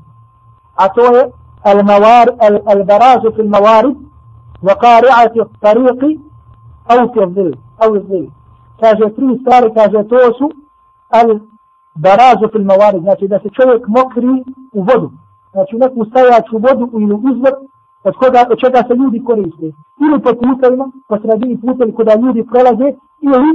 A 0.74 0.88
to 0.88 1.04
je 1.16 1.22
al 1.62 1.78
mawar 1.90 2.28
al 2.46 2.54
al 2.72 2.84
barazu 2.84 3.32
fil 3.36 3.48
mawarid 3.48 3.96
wa 4.62 4.74
qari'ati 4.84 5.40
tariqi 5.60 6.20
au 6.92 7.12
fi 7.12 7.20
zil, 7.34 7.52
au 7.78 7.92
zil. 8.08 8.26
Kaže 8.80 9.14
tri 9.16 9.38
stvari, 9.40 9.68
kaže 9.74 10.08
to 10.08 10.18
su 10.38 10.50
al-barazu 11.20 12.48
fil 12.52 12.64
mawarid, 12.64 13.02
znači 13.02 13.28
da 13.28 13.38
se 13.38 13.48
čovjek 13.50 13.88
mokri 13.88 14.44
u 14.72 14.82
vodu. 14.82 15.10
znači 15.52 15.76
u 15.76 15.78
neku 15.78 16.04
stajaču 16.04 16.58
vodu 16.58 16.90
ili 16.92 17.16
izvor 17.30 17.54
od, 18.04 18.14
koga, 18.20 18.40
od 18.52 18.58
čega 18.58 18.80
se 18.88 18.94
ljudi 18.94 19.24
koriste. 19.24 19.66
Ili 20.04 20.22
po 20.24 20.30
putovima, 20.40 20.86
po 21.08 21.18
sredini 21.18 21.60
putovi 21.60 21.94
kada 21.96 22.14
ljudi 22.22 22.46
prolaze, 22.50 22.88
ili 23.26 23.50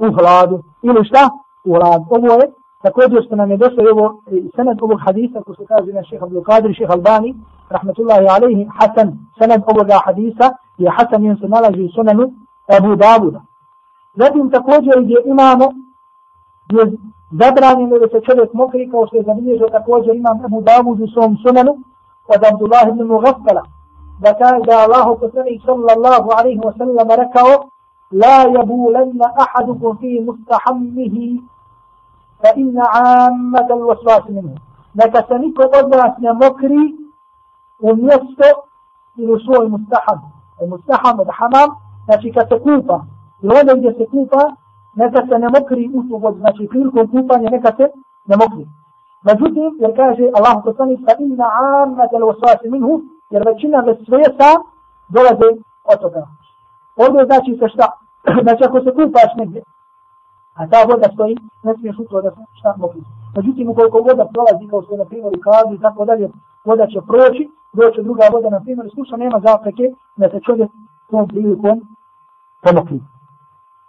u 0.00 0.12
hladu. 0.16 0.62
Ili 0.82 1.04
šta? 1.04 1.30
U 1.64 1.74
hladu. 1.74 2.04
Ovo 2.10 2.42
je 2.42 2.52
također 2.82 3.24
što 3.26 3.36
nam 3.36 3.50
je 3.50 3.56
došlo 3.56 3.84
ovo 3.92 4.22
sened 4.56 4.82
ovog 4.82 5.00
hadisa, 5.06 5.42
ko 5.46 5.54
se 5.54 5.64
kaže 5.66 5.92
na 5.92 6.02
šeha 6.04 6.24
Abdul 6.24 6.42
Qadir, 6.42 6.76
šeha 6.78 6.92
Albani, 6.92 7.34
rahmatullahi 7.68 8.26
alaihi, 8.36 8.68
Hasan, 8.78 9.08
sened 9.38 9.62
ovoga 9.66 9.98
hadisa, 10.04 10.46
je 10.78 10.90
Hasan 10.96 11.24
jen 11.24 11.36
se 11.36 11.48
nalazi 11.48 11.82
u 11.82 11.88
sunanu 11.88 12.32
Abu 12.78 12.96
Davuda. 12.96 13.40
Zatim 14.14 14.50
također 14.50 14.94
gdje 15.04 15.16
imamo 15.24 15.66
gdje 16.68 16.82
zabranjeno 17.30 17.98
da 17.98 18.08
se 18.08 18.20
čovjek 18.26 18.52
mokri 18.52 18.90
kao 18.90 19.06
što 19.06 19.16
je 19.16 19.22
zabilježio 19.22 19.68
također 19.78 20.14
imam 20.16 20.44
Abu 20.44 20.60
Davud 20.60 21.00
u 21.00 21.08
svom 21.14 21.36
sunanu 21.44 21.72
od 22.34 22.40
Abdullah 22.52 22.84
ibn 22.88 23.02
Mughaffala 23.12 23.62
da 24.22 24.30
kaže 24.40 24.62
da 24.70 24.76
Allah 24.84 25.06
poslanik 25.20 25.62
sallallahu 25.68 26.28
alaihi 26.38 26.60
wa 26.60 26.72
sallam 26.78 27.08
rekao 27.22 27.50
لا 28.12 28.42
يبولن 28.42 29.22
أحدكم 29.40 29.94
في 29.94 30.20
مستحمه 30.20 31.38
فإن 32.42 32.74
عامة 32.94 33.66
الوسواس 33.70 34.30
منه. 34.30 34.54
نتسنك 34.96 35.60
قدرات 35.60 36.20
نمكري 36.20 36.96
ونستو 37.80 38.50
في 39.16 39.26
نسوء 39.26 39.62
المستحم. 39.62 40.18
المستحم 40.62 41.18
والحمام 41.20 41.52
حمام 41.54 41.68
نشيك 42.10 42.34
تكوفا 42.34 43.04
لون 43.42 43.70
إذا 43.70 43.90
تكوفا 43.90 44.56
نتس 44.98 45.32
نمكري 45.32 45.90
أسوء 45.94 46.34
نشيك 46.42 46.76
لكم 46.76 47.06
كوفا 47.06 47.36
نتس 47.36 47.78
مجدين 49.26 49.78
يركاجي 49.80 50.28
الله 50.28 50.54
تصني 50.60 50.96
فإن 50.96 51.36
عامة 51.40 52.10
الوسواس 52.14 52.66
منه 52.66 53.02
يربكنا 53.32 53.80
بسويسا 53.80 54.50
دولة 55.10 55.58
أتوكا 55.86 56.26
Ovdje 56.96 57.24
znači 57.24 57.50
se 57.60 57.68
šta? 57.74 57.86
znači 58.44 58.62
ako 58.64 58.80
se 58.80 58.90
kupaš 58.98 59.30
negdje, 59.36 59.62
a 60.54 60.66
ta 60.70 60.78
voda 60.88 61.08
stoji, 61.14 61.36
ne 61.62 61.74
smiješ 61.74 61.96
u 61.98 62.20
da 62.22 62.30
se 62.30 62.42
šta 62.58 62.74
mokri. 62.78 63.02
Međutim, 63.36 63.70
ukoliko 63.70 63.98
voda 63.98 64.24
prolazi 64.32 64.70
kao 64.70 64.82
što 64.82 64.94
je 64.94 64.98
na 64.98 65.04
primjer 65.04 65.32
u 65.36 65.40
kazu 65.48 65.74
i 65.74 65.82
tako 65.86 66.04
dalje, 66.04 66.30
voda 66.64 66.86
će 66.86 66.98
proći, 67.10 67.42
doće 67.72 68.02
druga 68.02 68.24
voda 68.32 68.50
na 68.50 68.60
primjer, 68.60 68.90
sluša 68.94 69.16
nema 69.16 69.38
zapreke 69.48 69.84
da 70.16 70.30
se 70.30 70.40
čovjek 70.46 70.70
tom 71.10 71.28
prilikom 71.28 71.76
pomokri. 72.62 73.00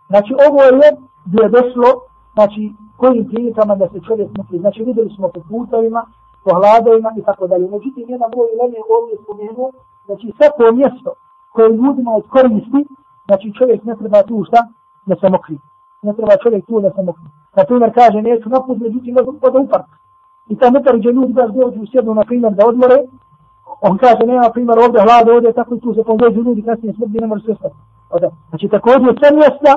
Znači 0.09 0.31
ovo 0.47 0.61
je 0.63 0.91
gdje 1.25 1.41
je 1.43 1.49
došlo, 1.57 1.89
znači 2.33 2.61
kojim 2.97 3.25
prilikama 3.29 3.75
da 3.75 3.87
se 3.89 3.99
čovjek 4.07 4.29
mokri. 4.37 4.59
Znači 4.59 4.83
vidjeli 4.83 5.09
smo 5.15 5.27
po 5.27 5.39
putovima, 5.49 6.01
po 6.43 6.51
hladovima 6.57 7.11
i 7.17 7.23
tako 7.27 7.47
dalje. 7.47 7.65
Međutim, 7.75 8.05
jedan 8.13 8.29
broj 8.31 8.47
ileme 8.53 8.77
je 8.79 8.89
ovdje 8.97 9.15
spomenuo, 9.23 9.69
znači 10.05 10.25
svako 10.37 10.75
mjesto 10.79 11.11
koje 11.53 11.69
ljudima 11.69 12.11
od 12.11 12.27
koristi, 12.27 12.81
znači 13.25 13.53
čovjek 13.57 13.83
ne 13.83 13.95
treba 13.95 14.23
tu 14.23 14.43
šta 14.47 14.67
da 15.05 15.15
se 15.15 15.29
mokri. 15.29 15.57
Ne 16.01 16.13
treba 16.13 16.33
čovjek 16.43 16.65
tu 16.65 16.81
da 16.81 16.91
se 16.91 17.01
mokri. 17.03 17.27
Na 17.57 17.63
primjer 17.63 17.93
kaže, 17.93 18.21
neću 18.21 18.49
naput, 18.49 18.77
međutim, 18.77 19.17
od 19.17 19.55
u 19.55 19.67
park. 19.71 19.89
I 20.51 20.57
ta 20.57 20.71
metar 20.71 20.97
gdje 20.97 21.11
ljudi 21.11 21.33
baš 21.33 21.49
dođu 21.51 21.81
u 21.81 21.87
sjednu, 21.91 22.13
na 22.13 22.23
primjer, 22.23 22.53
da 22.53 22.67
odmore, 22.67 22.97
on 23.81 23.97
kaže, 23.97 24.23
nema 24.25 24.49
primjer 24.53 24.79
ovdje 24.79 25.01
hlada, 25.01 25.33
ovdje, 25.33 25.53
tako 25.53 25.75
i 25.75 25.79
tu 25.79 25.93
se 25.93 26.03
pomođu 26.03 26.41
ljudi, 26.43 26.61
kasnije 26.61 26.93
smrdi, 26.93 27.19
ne 27.19 27.27
može 27.27 27.45
se 27.45 27.55
stati. 27.55 27.75
Znači, 28.49 28.67
također, 28.67 29.09
sve 29.19 29.29
mjesta 29.39 29.71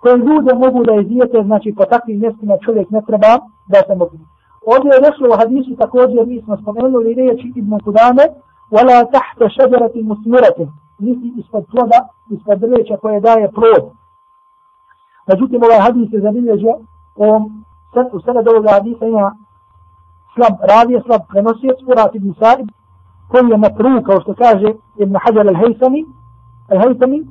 koje 0.00 0.16
ljude 0.16 0.52
mogu 0.54 0.84
da 0.84 0.94
izvijete, 0.94 1.38
znači 1.42 1.74
po 1.76 1.84
takvim 1.84 2.20
mjestima 2.20 2.54
čovjek 2.64 2.90
ne 2.90 3.02
treba 3.08 3.32
da 3.72 3.78
se 3.86 3.94
mokri. 3.94 4.18
Ovdje 4.72 4.90
je 4.92 5.04
došlo 5.06 5.26
u 5.28 5.38
hadisu 5.40 5.76
također, 5.76 6.26
mi 6.26 6.42
smo 6.42 6.56
spomenuli 6.62 7.14
riječi 7.14 7.52
Ibn 7.56 7.72
Kudame, 7.84 8.24
wala 8.74 8.96
tahta 9.14 9.46
šeđerati 9.54 10.02
musmirati, 10.02 10.64
niti 11.00 11.32
ispod 11.40 11.64
ploda, 11.70 12.08
ispod 12.30 12.58
drveća 12.58 12.96
koje 12.96 13.20
daje 13.20 13.52
plod. 13.52 13.84
Međutim, 15.28 15.62
ovaj 15.62 15.80
hadis 15.80 16.12
je 16.12 16.20
zabilježio, 16.20 16.74
u 18.12 18.20
sada 18.20 18.42
do 18.42 18.50
ovoga 18.50 18.70
hadisa 18.72 19.06
ima 19.06 19.36
slab 20.34 20.54
ravije, 20.70 21.02
slab 21.06 21.22
prenosijec, 21.28 21.78
Urat 21.86 22.14
ibn 22.14 22.30
Sa'ib, 22.40 22.68
koji 23.28 23.50
je 23.50 23.56
matru, 23.56 24.02
kao 24.06 24.20
što 24.20 24.34
kaže 24.34 24.68
Ibn 24.96 25.14
Hajar 25.22 25.46
al-Haytami, 25.46 26.04
al-Haytami, 26.68 27.26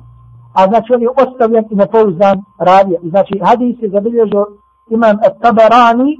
a 0.54 0.66
znači 0.66 0.92
on 0.94 1.02
je 1.02 1.08
ostavljen 1.24 1.64
i 1.70 1.74
nepouzdan 1.74 2.42
ravija. 2.58 2.98
I 3.02 3.08
znači 3.10 3.40
hadis 3.44 3.76
je 3.82 3.88
zabilježio 3.90 4.46
imam 4.88 5.16
at-Tabarani, 5.28 6.12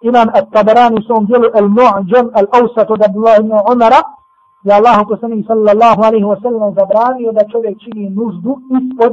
imam 0.00 0.28
at-Tabarani 0.28 0.98
u 0.98 1.02
svom 1.02 1.26
dijelu 1.26 1.48
al-Mu'đam 1.60 2.26
al-Awsat 2.40 2.86
od 2.88 3.02
Abdullah 3.02 3.36
ibn 3.40 3.52
Umara, 3.72 4.00
je 4.64 4.72
Allah 4.74 5.04
poslanik 5.08 5.46
sallallahu 5.46 6.00
alaihi 6.02 6.24
wa 6.24 6.42
sallam 6.42 6.74
zabranio 6.74 7.32
da 7.32 7.48
čovjek 7.52 7.78
čini 7.78 8.10
nuždu 8.10 8.52
ispod, 8.78 9.12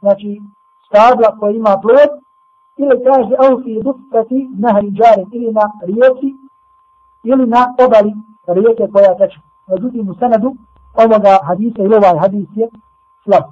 znači 0.00 0.40
stabla 0.86 1.36
koja 1.38 1.50
ima 1.50 1.80
plod, 1.82 2.10
ili 2.76 3.04
kaže 3.04 3.34
au 3.44 3.62
fi 3.62 3.82
duftati 3.82 4.48
nahri 4.58 4.90
džarim, 4.90 5.28
ili 5.32 5.52
na 5.52 5.66
rijeci, 5.86 6.30
ili 7.22 7.46
na 7.46 7.74
obali 7.84 8.12
rijeke 8.46 8.92
koja 8.92 9.16
teče. 9.18 9.40
Međutim, 9.68 10.08
u 10.08 10.14
sanadu 10.14 10.54
ovoga 10.94 11.38
hadisa 11.42 11.82
ili 11.82 11.94
ovaj 11.96 12.18
hadis 12.18 12.48
je 12.54 12.68
slab. 13.24 13.44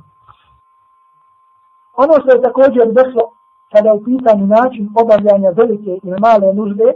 Ono 1.96 2.14
što 2.20 2.30
je 2.32 2.42
također 2.42 2.92
došlo 2.92 3.24
kada 3.72 3.88
je 3.88 3.94
u 3.94 4.04
pitanju 4.04 4.46
način 4.46 4.90
obavljanja 5.02 5.50
velike 5.50 5.92
ili 6.02 6.20
male 6.20 6.54
nužde, 6.54 6.92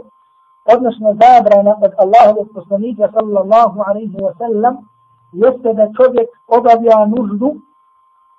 odnosno 0.74 1.08
zabrana 1.22 1.72
od 1.84 1.92
Allahovog 2.02 2.48
poslanika 2.54 3.08
sallallahu 3.14 3.78
alaihi 3.86 4.16
wa 4.16 4.32
sallam, 4.38 4.74
jeste 5.32 5.74
da 5.78 5.92
čovjek 5.96 6.28
obavlja 6.46 7.06
nuždu, 7.06 7.50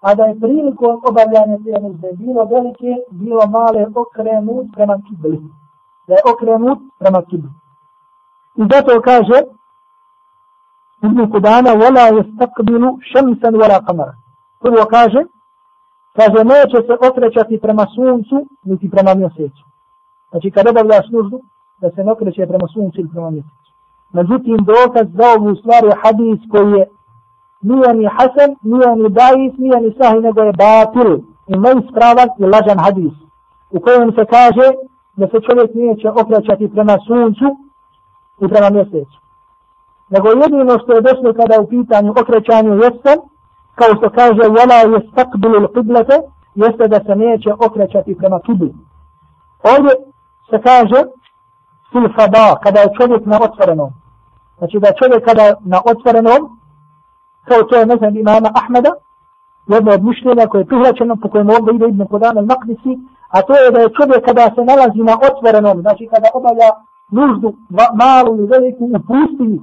a 0.01 0.15
da 0.15 0.23
je 0.25 0.39
prilikom 0.39 1.01
obavljanja 1.09 1.57
te 1.65 1.81
nužde 1.81 2.09
bilo 2.13 2.45
velike, 2.45 2.91
bilo 3.11 3.47
male 3.47 3.87
okrenut 3.95 4.67
prema 4.75 4.95
kibli. 5.07 5.41
Da 6.07 6.13
je 6.13 6.21
okrenut 6.33 6.79
prema 6.99 7.21
kibli. 7.29 7.51
I 8.55 8.63
zato 8.71 9.01
kaže 9.01 9.41
Ibn 11.03 11.31
Kudana, 11.31 11.71
وَلَا 11.81 12.05
يَسْتَقْبِلُ 12.17 12.83
شَمْسًا 13.11 13.49
وَلَا 13.61 13.77
قَمَرًا 13.87 14.21
prvo 14.61 14.85
kaže, 14.85 15.21
kaže, 16.17 16.39
neće 16.53 16.77
se 16.87 16.93
okrećati 17.09 17.61
prema 17.61 17.85
suncu, 17.95 18.45
niti 18.63 18.89
prema 18.89 19.13
mjesecu. 19.13 19.63
Znači, 20.29 20.51
kad 20.51 20.67
obavljaš 20.67 21.05
nuždu, 21.11 21.39
da 21.80 21.90
se 21.90 22.04
ne 22.04 22.12
okreće 22.12 22.46
prema 22.46 22.66
suncu 22.74 23.00
ili 23.00 23.08
prema 23.08 23.30
mjesecu. 23.30 23.70
Međutim, 24.12 24.56
dokaz 24.56 25.06
za 25.18 25.26
ovu 25.36 25.56
stvar 25.56 25.84
je 25.84 26.00
hadis 26.02 26.40
koji 26.50 26.72
je 26.72 26.86
nije 27.68 27.94
ni 27.94 28.06
hasan, 28.16 28.50
nije 28.62 28.96
ni 28.96 29.08
dajis, 29.18 29.52
nije 29.58 29.80
ni 29.80 29.90
sahi, 29.98 30.18
nego 30.20 30.40
je 30.40 30.52
batil 30.52 31.10
i 31.52 31.54
neispravan 31.64 32.28
i 32.38 32.44
lažan 32.52 32.78
hadis. 32.86 33.14
U 33.70 33.80
kojem 33.80 34.12
se 34.16 34.24
kaže 34.36 34.66
da 35.16 35.26
se 35.26 35.38
čovjek 35.46 35.70
neće 35.74 36.08
okrećati 36.10 36.72
prema 36.74 36.96
suncu 37.06 37.46
i 38.42 38.48
prema 38.48 38.70
mjesecu. 38.70 39.18
Nego 40.10 40.28
jedino 40.28 40.78
što 40.82 40.92
je 40.92 41.06
došlo 41.08 41.32
kada 41.40 41.60
u 41.60 41.66
pitanju 41.66 42.10
okrećanju 42.22 42.72
jeste, 42.74 43.12
kao 43.78 43.90
što 43.98 44.10
kaže 44.10 44.42
wala 44.56 44.78
yastaqbilu 44.94 45.56
al-qiblata 45.62 46.16
jeste 46.54 46.88
da 46.88 46.98
se 47.06 47.16
neće 47.16 47.50
okrećati 47.66 48.18
prema 48.18 48.40
kibli. 48.46 48.72
Ovdje 49.72 49.92
se 50.50 50.56
kaže 50.68 51.00
fil 51.96 52.08
fada, 52.16 52.46
kada 52.64 52.80
je 52.80 52.94
čovjek 52.98 53.26
na 53.26 53.36
otvorenom. 53.46 53.90
Znači 54.58 54.78
da 54.78 54.98
čovjek 55.00 55.24
kada 55.24 55.46
na 55.72 55.78
otvorenom, 55.92 56.40
kao 57.48 57.62
to 57.62 57.76
je 57.76 57.86
ne 57.86 57.96
znam 57.96 58.16
imama 58.16 58.50
Ahmeda, 58.60 58.92
jedno 59.66 59.90
od 59.92 60.02
mišljenja 60.04 60.46
koje 60.46 60.60
je 60.60 60.70
prihvaćeno, 60.70 61.16
po 61.22 61.28
kojem 61.28 61.50
ovdje 61.50 61.74
ide 61.74 61.86
Ibn 61.88 62.06
Kodan 62.06 62.36
al-Maqdisi, 62.36 62.92
a 63.34 63.42
to 63.42 63.52
je 63.60 63.70
da 63.74 63.80
je 63.80 63.94
čovjek 63.98 64.24
kada 64.28 64.44
se 64.54 64.62
nalazi 64.70 65.00
na 65.10 65.14
otvorenom, 65.28 65.76
znači 65.80 66.08
kada 66.12 66.28
obavlja 66.38 66.70
nuždu 67.16 67.48
malu 68.00 68.30
ili 68.36 68.46
veliku 68.46 68.84
u 68.84 68.98
pustini, 69.08 69.60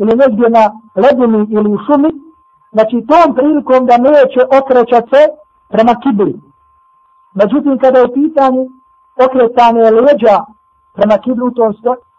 ili 0.00 0.12
negdje 0.22 0.46
na 0.58 0.64
ledini 1.02 1.40
ili 1.56 1.68
u 1.74 1.78
šumi, 1.86 2.10
znači 2.72 2.96
tom 3.10 3.34
prilikom 3.34 3.86
da 3.86 3.96
neće 3.96 4.40
okrećat 4.58 5.04
se 5.12 5.22
prema 5.68 5.94
kibli. 6.02 6.34
Međutim, 7.34 7.78
kada 7.78 7.98
je 7.98 8.14
pitanje 8.14 8.62
okretanje 9.26 9.82
leđa 10.06 10.36
prema 10.96 11.16
kiblu 11.24 11.46
u 11.46 11.50
tom, 11.50 11.74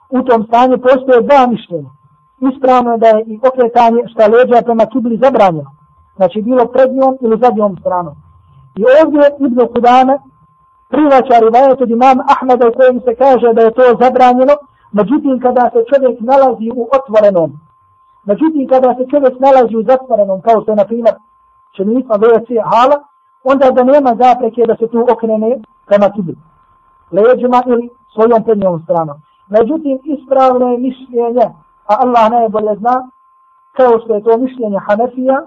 u 0.09 0.21
tom 0.27 0.41
stanju, 0.47 0.77
postoje 0.77 1.21
dva 1.21 1.47
mišljenja. 1.47 1.89
Ispravno 2.49 2.91
je 2.91 2.97
da 2.97 3.07
je 3.07 3.23
i 3.27 3.39
okretanje 3.49 4.01
šta 4.11 4.23
leđa 4.33 4.65
prema 4.67 4.85
kibli 4.85 5.21
zabranjeno. 5.23 5.71
Znači 6.15 6.41
bilo 6.41 6.65
prednjom 6.65 7.17
ili 7.21 7.41
zadnjom 7.43 7.77
stranom. 7.81 8.15
I 8.79 8.83
ovdje 9.01 9.21
Ibn 9.45 9.59
Kudana 9.73 10.15
privaća 10.93 11.35
rivajet 11.39 11.81
od 11.81 11.89
imam 11.89 12.17
Ahmeda 12.33 12.67
u 12.67 12.75
kojem 12.77 12.97
se 13.05 13.15
kaže 13.15 13.47
da 13.53 13.61
je 13.61 13.75
to 13.77 13.85
zabranjeno, 14.01 14.55
međutim 14.91 15.39
kada 15.45 15.63
se 15.73 15.79
čovjek 15.89 16.15
nalazi 16.19 16.67
u 16.75 16.83
otvorenom, 16.97 17.49
Međutim, 18.25 18.67
kada 18.67 18.95
se 18.95 19.03
čovjek 19.11 19.39
nalazi 19.39 19.75
u 19.77 19.83
zatvorenom, 19.83 20.41
kao 20.41 20.61
što 20.61 20.71
je, 20.71 20.75
na 20.75 20.85
primjer, 20.85 21.15
čenica 21.75 22.13
WC 22.13 22.49
hala, 22.71 22.97
onda 23.43 23.71
da 23.71 23.83
nema 23.83 24.11
zapreke 24.23 24.61
da 24.67 24.75
se 24.75 24.87
tu 24.87 24.99
okrene 25.13 25.59
prema 25.87 26.07
kibli. 26.15 26.35
Leđima 27.11 27.63
ili 27.65 27.89
svojom 28.13 28.43
prednjom 28.43 28.81
stranom. 28.83 29.17
Međutim, 29.47 29.99
ispravno 30.03 30.71
je 30.71 30.77
mišljenje, 30.77 31.47
a 31.91 31.93
Allah 32.03 32.31
najbolje 32.31 32.75
zna, 32.75 33.09
kao 33.77 33.99
što 33.99 34.15
je 34.15 34.23
to 34.23 34.37
mišljenje 34.37 34.79
Hanefija, 34.87 35.37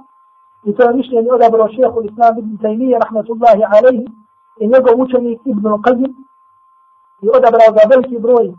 i 0.65 0.75
to 0.75 0.83
je 0.83 0.95
mišljenje 0.95 1.31
odabro 1.33 1.69
šehu 1.69 2.03
Islam 2.03 2.39
ibn 2.39 2.59
Taymiyyah, 2.63 3.01
rahmatullahi 3.05 3.63
alaihi, 3.75 4.07
i 4.61 4.69
njegov 4.69 5.01
učenik 5.01 5.41
Ibn 5.45 5.67
Qazim, 5.85 6.13
i 7.23 7.29
odabrao 7.29 7.71
ga 7.77 7.83
veliki 7.91 8.19
broj 8.19 8.55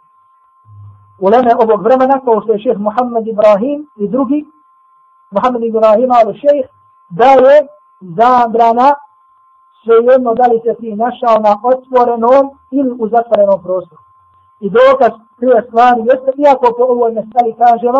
uleme 1.20 1.52
ovog 1.64 1.84
vremena, 1.84 2.20
kao 2.26 2.42
što 2.42 2.54
je 2.54 2.60
šeh 2.60 2.78
Muhammed 2.78 3.28
Ibrahim 3.28 3.90
i 3.96 4.08
drugi, 4.08 4.46
Muhammed 5.32 5.64
Ibrahim 5.64 6.12
ali 6.12 6.40
šeh, 6.40 6.66
da 7.10 7.26
je 7.26 7.68
zabrana 8.00 8.94
svejedno 9.84 10.32
da 10.40 10.46
li 10.52 10.58
se 10.66 10.74
ti 10.80 10.90
našao 11.06 11.36
na 11.48 11.54
otvorenom 11.72 12.46
ili 12.78 12.92
u 13.00 13.06
zatvorenom 13.14 13.60
prostoru. 13.66 14.02
I 14.66 14.68
dokaz 14.70 15.14
prije 15.38 15.60
stvari 15.68 16.02
jeste, 16.10 16.30
iako 16.44 16.66
po 16.78 16.84
ovoj 16.94 17.12
mestali 17.18 17.60
kažemo, 17.64 18.00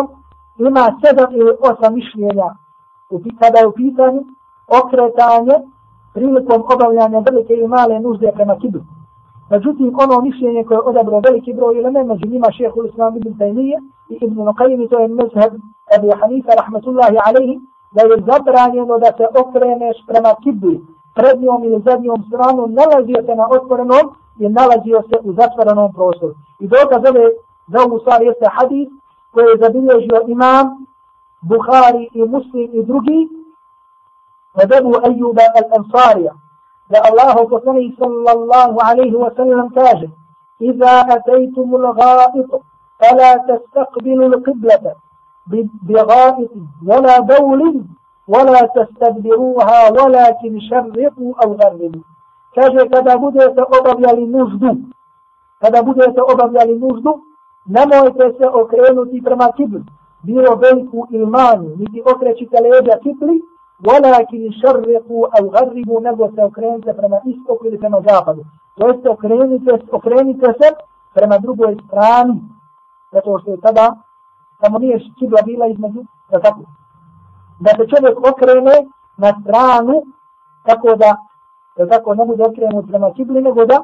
ima 0.68 0.84
sedam 1.00 1.30
ili 1.40 1.52
osam 1.70 1.94
mišljenja 1.94 2.48
kada 3.40 3.58
je 3.58 3.66
u 3.66 3.72
pitanju 3.72 4.20
okretanje 4.80 5.56
prilikom 6.14 6.60
obavljanja 6.74 7.18
velike 7.28 7.54
i 7.54 7.68
male 7.68 8.00
nužde 8.00 8.32
prema 8.34 8.54
kibru. 8.60 8.82
Međutim, 9.50 9.94
ono 10.04 10.20
mišljenje 10.20 10.64
koje 10.64 10.76
je 10.76 10.88
odabrao 10.90 11.20
veliki 11.20 11.52
broj 11.52 11.78
ilme, 11.78 12.04
među 12.04 12.26
njima 12.28 12.48
šehhul 12.58 12.86
islam 12.86 13.16
ibn 13.16 13.32
Taymiye 13.38 13.76
i 14.08 14.14
ibn 14.24 14.36
Nuqaymi, 14.48 14.88
to 14.90 14.98
je 14.98 15.08
mezheb 15.08 15.52
Ebu 15.96 16.08
Hanifa, 16.20 16.52
rahmatullahi 16.60 17.16
alaihi, 17.26 17.56
da 17.94 18.00
je 18.02 18.24
zabranjeno 18.30 18.98
da 19.04 19.10
se 19.16 19.24
okreneš 19.42 19.96
prema 20.08 20.32
kibli, 20.42 20.76
prednjom 21.18 21.64
ili 21.64 21.82
zadnjom 21.88 22.24
stranom, 22.28 22.68
nalazio 22.80 23.20
se 23.26 23.34
na 23.40 23.46
otvorenom 23.56 24.04
i 24.42 24.48
nalazio 24.48 24.98
se 25.08 25.16
u 25.28 25.32
zatvorenom 25.32 25.92
prostoru. 25.92 26.34
I 26.60 26.66
dokaz 26.68 27.02
ove 27.10 27.26
za 27.72 27.78
ovu 27.84 27.98
stvar 27.98 28.22
jeste 28.22 28.46
hadis 28.56 28.88
koji 29.32 29.46
je 29.46 29.60
zabilježio 29.64 30.18
imam 30.34 30.66
Bukhari 31.40 32.08
i 32.14 32.20
Muslim 32.34 32.68
i 32.72 32.82
drugi 32.90 33.20
od 34.62 34.72
Ebu 34.78 34.92
Ejuba 35.08 35.44
al-Ansarija 35.58 36.32
da 36.90 36.98
Allahu 37.08 37.48
poslanik 37.48 37.98
sallallahu 37.98 38.76
alaihi 38.88 39.16
wa 39.24 39.30
sallam 39.36 39.68
kaže 39.74 40.08
إذا 40.60 41.00
أتيتم 41.00 41.74
الغائط 41.74 42.62
فلا 42.98 43.36
تستقبلوا 43.36 44.28
القبلة 44.28 44.94
بغائط 45.82 46.50
ولا 46.86 47.20
بول 47.20 47.84
ولا 48.27 48.61
تستدبروها 48.75 49.91
ولكن 49.91 50.59
شرقوا 50.69 51.33
أو 51.43 51.53
غربوا 51.53 52.03
kaže 52.55 52.89
kada 52.89 53.17
budete 53.17 53.61
obavljali 53.79 54.27
nuždu, 54.27 54.71
kada 55.61 55.83
budete 55.83 56.21
obavljali 56.33 56.79
nuždu, 56.79 57.11
nemojte 57.65 58.25
se 58.37 58.47
okrenuti 58.47 59.21
prema 59.23 59.47
kibli, 59.57 59.83
bilo 60.23 60.55
veliku 60.55 61.07
ili 61.11 61.25
manju, 61.25 61.69
niti 61.77 62.01
okrećite 62.15 62.57
leđa 62.63 62.95
kibli, 63.03 63.41
walakin 63.85 64.43
šarriku 64.61 65.17
au 65.35 65.49
garribu, 65.49 65.99
nego 65.99 66.31
se 66.35 66.43
okrenite 66.43 66.93
prema 66.93 67.17
istoku 67.25 67.65
ili 67.67 67.79
prema 67.79 68.01
zapadu. 68.07 68.43
To 68.77 68.87
jest 68.87 69.05
okrenite, 69.05 69.71
okrenite 69.91 70.47
se 70.59 70.67
prema 71.13 71.37
drugoj 71.37 71.77
strani, 71.87 72.41
zato 73.11 73.39
što 73.39 73.51
je 73.51 73.61
tada, 73.61 73.95
samo 74.61 74.79
nije 74.79 74.99
kibla 75.19 75.41
bila 75.45 75.67
između, 75.67 76.01
da 76.31 76.39
tako, 76.39 76.61
Da 77.60 77.70
se 77.70 77.84
čovjek 77.92 78.16
okrene 78.30 78.76
na 79.16 79.30
stranu, 79.42 80.02
tako 80.66 80.96
da, 80.96 81.10
da 81.76 81.88
tako 81.88 82.14
ne 82.14 82.24
bude 82.24 82.42
okrenut 82.44 82.86
prema 82.90 83.12
kibli, 83.16 83.42
nego 83.42 83.64
da, 83.64 83.78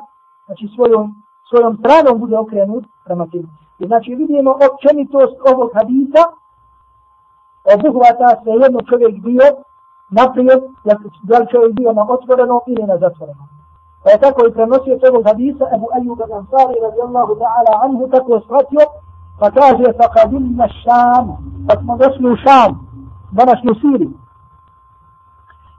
znači 0.46 0.68
svojom, 0.74 1.14
svojom 1.48 1.78
stranom 1.80 2.20
bude 2.20 2.38
okrenut 2.38 2.84
prema 3.04 3.24
kibli. 3.30 3.52
I 3.78 3.87
znači 3.87 4.14
vidimo 4.14 4.50
općenitost 4.68 5.37
ovog 5.52 5.70
hadisa, 5.74 6.22
obuhvata 7.74 8.28
se 8.44 8.50
jedno 8.62 8.80
čovjek 8.90 9.14
bio 9.28 9.46
naprijed, 10.10 10.60
da 11.28 11.38
li 11.38 11.46
čovjek 11.52 11.72
bio 11.72 11.92
na 11.92 12.04
otvorenom 12.14 12.60
ili 12.66 12.82
na 12.82 12.96
zatvorenom. 12.98 13.48
Pa 14.02 14.10
je 14.10 14.18
tako 14.20 14.46
i 14.46 14.52
prenosio 14.52 14.98
ovog 15.10 15.24
hadisa, 15.26 15.64
Ebu 15.74 15.87
Ayyub 15.96 16.18
al-Ansari 16.26 16.76
radijallahu 16.87 17.32
ta'ala 17.42 17.72
anhu, 17.84 18.08
tako 18.14 18.34
je 18.34 18.40
shvatio, 18.40 18.84
pa 19.40 19.50
kaže, 19.50 19.87
fa 19.98 20.06
kadimna 20.16 20.68
šam, 20.82 21.26
pa 21.68 21.74
smo 21.80 21.96
došli 21.96 22.30
u 22.32 22.37
Šamu 22.37 22.84
današnju 23.40 23.73
Siriju. 23.81 24.12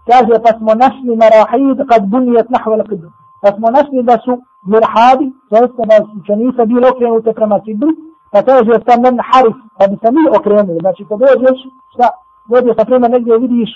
Kaže, 0.10 0.36
pa 0.44 0.52
smo 0.58 0.72
našli 0.84 1.12
marahid 1.22 1.78
kad 1.90 2.02
bunijet 2.14 2.50
nahvala 2.50 2.84
kibru. 2.90 3.10
Pa 3.42 3.50
smo 3.56 3.68
našli 3.78 4.04
da 4.10 4.16
su 4.26 4.34
mirhadi, 4.72 5.28
to 5.50 5.56
jeste 5.62 5.84
da 5.92 5.96
su 6.06 6.12
učenice 6.20 6.66
bili 6.66 6.86
okrenute 6.94 7.34
prema 7.40 7.58
kibru, 7.66 7.92
pa 8.32 8.40
kaže, 8.48 8.74
sam 8.86 9.02
men 9.02 9.18
harif, 9.30 9.58
pa 9.78 9.84
bi 9.90 9.96
se 10.02 10.10
mi 10.16 10.24
okrenuli. 10.38 10.80
Znači, 10.86 11.02
kad 11.10 11.18
dođeš, 11.20 11.58
šta, 11.94 12.08
dođeš 12.52 12.76
na 12.78 12.86
prema 12.86 13.08
negdje 13.08 13.38
vidiš, 13.46 13.70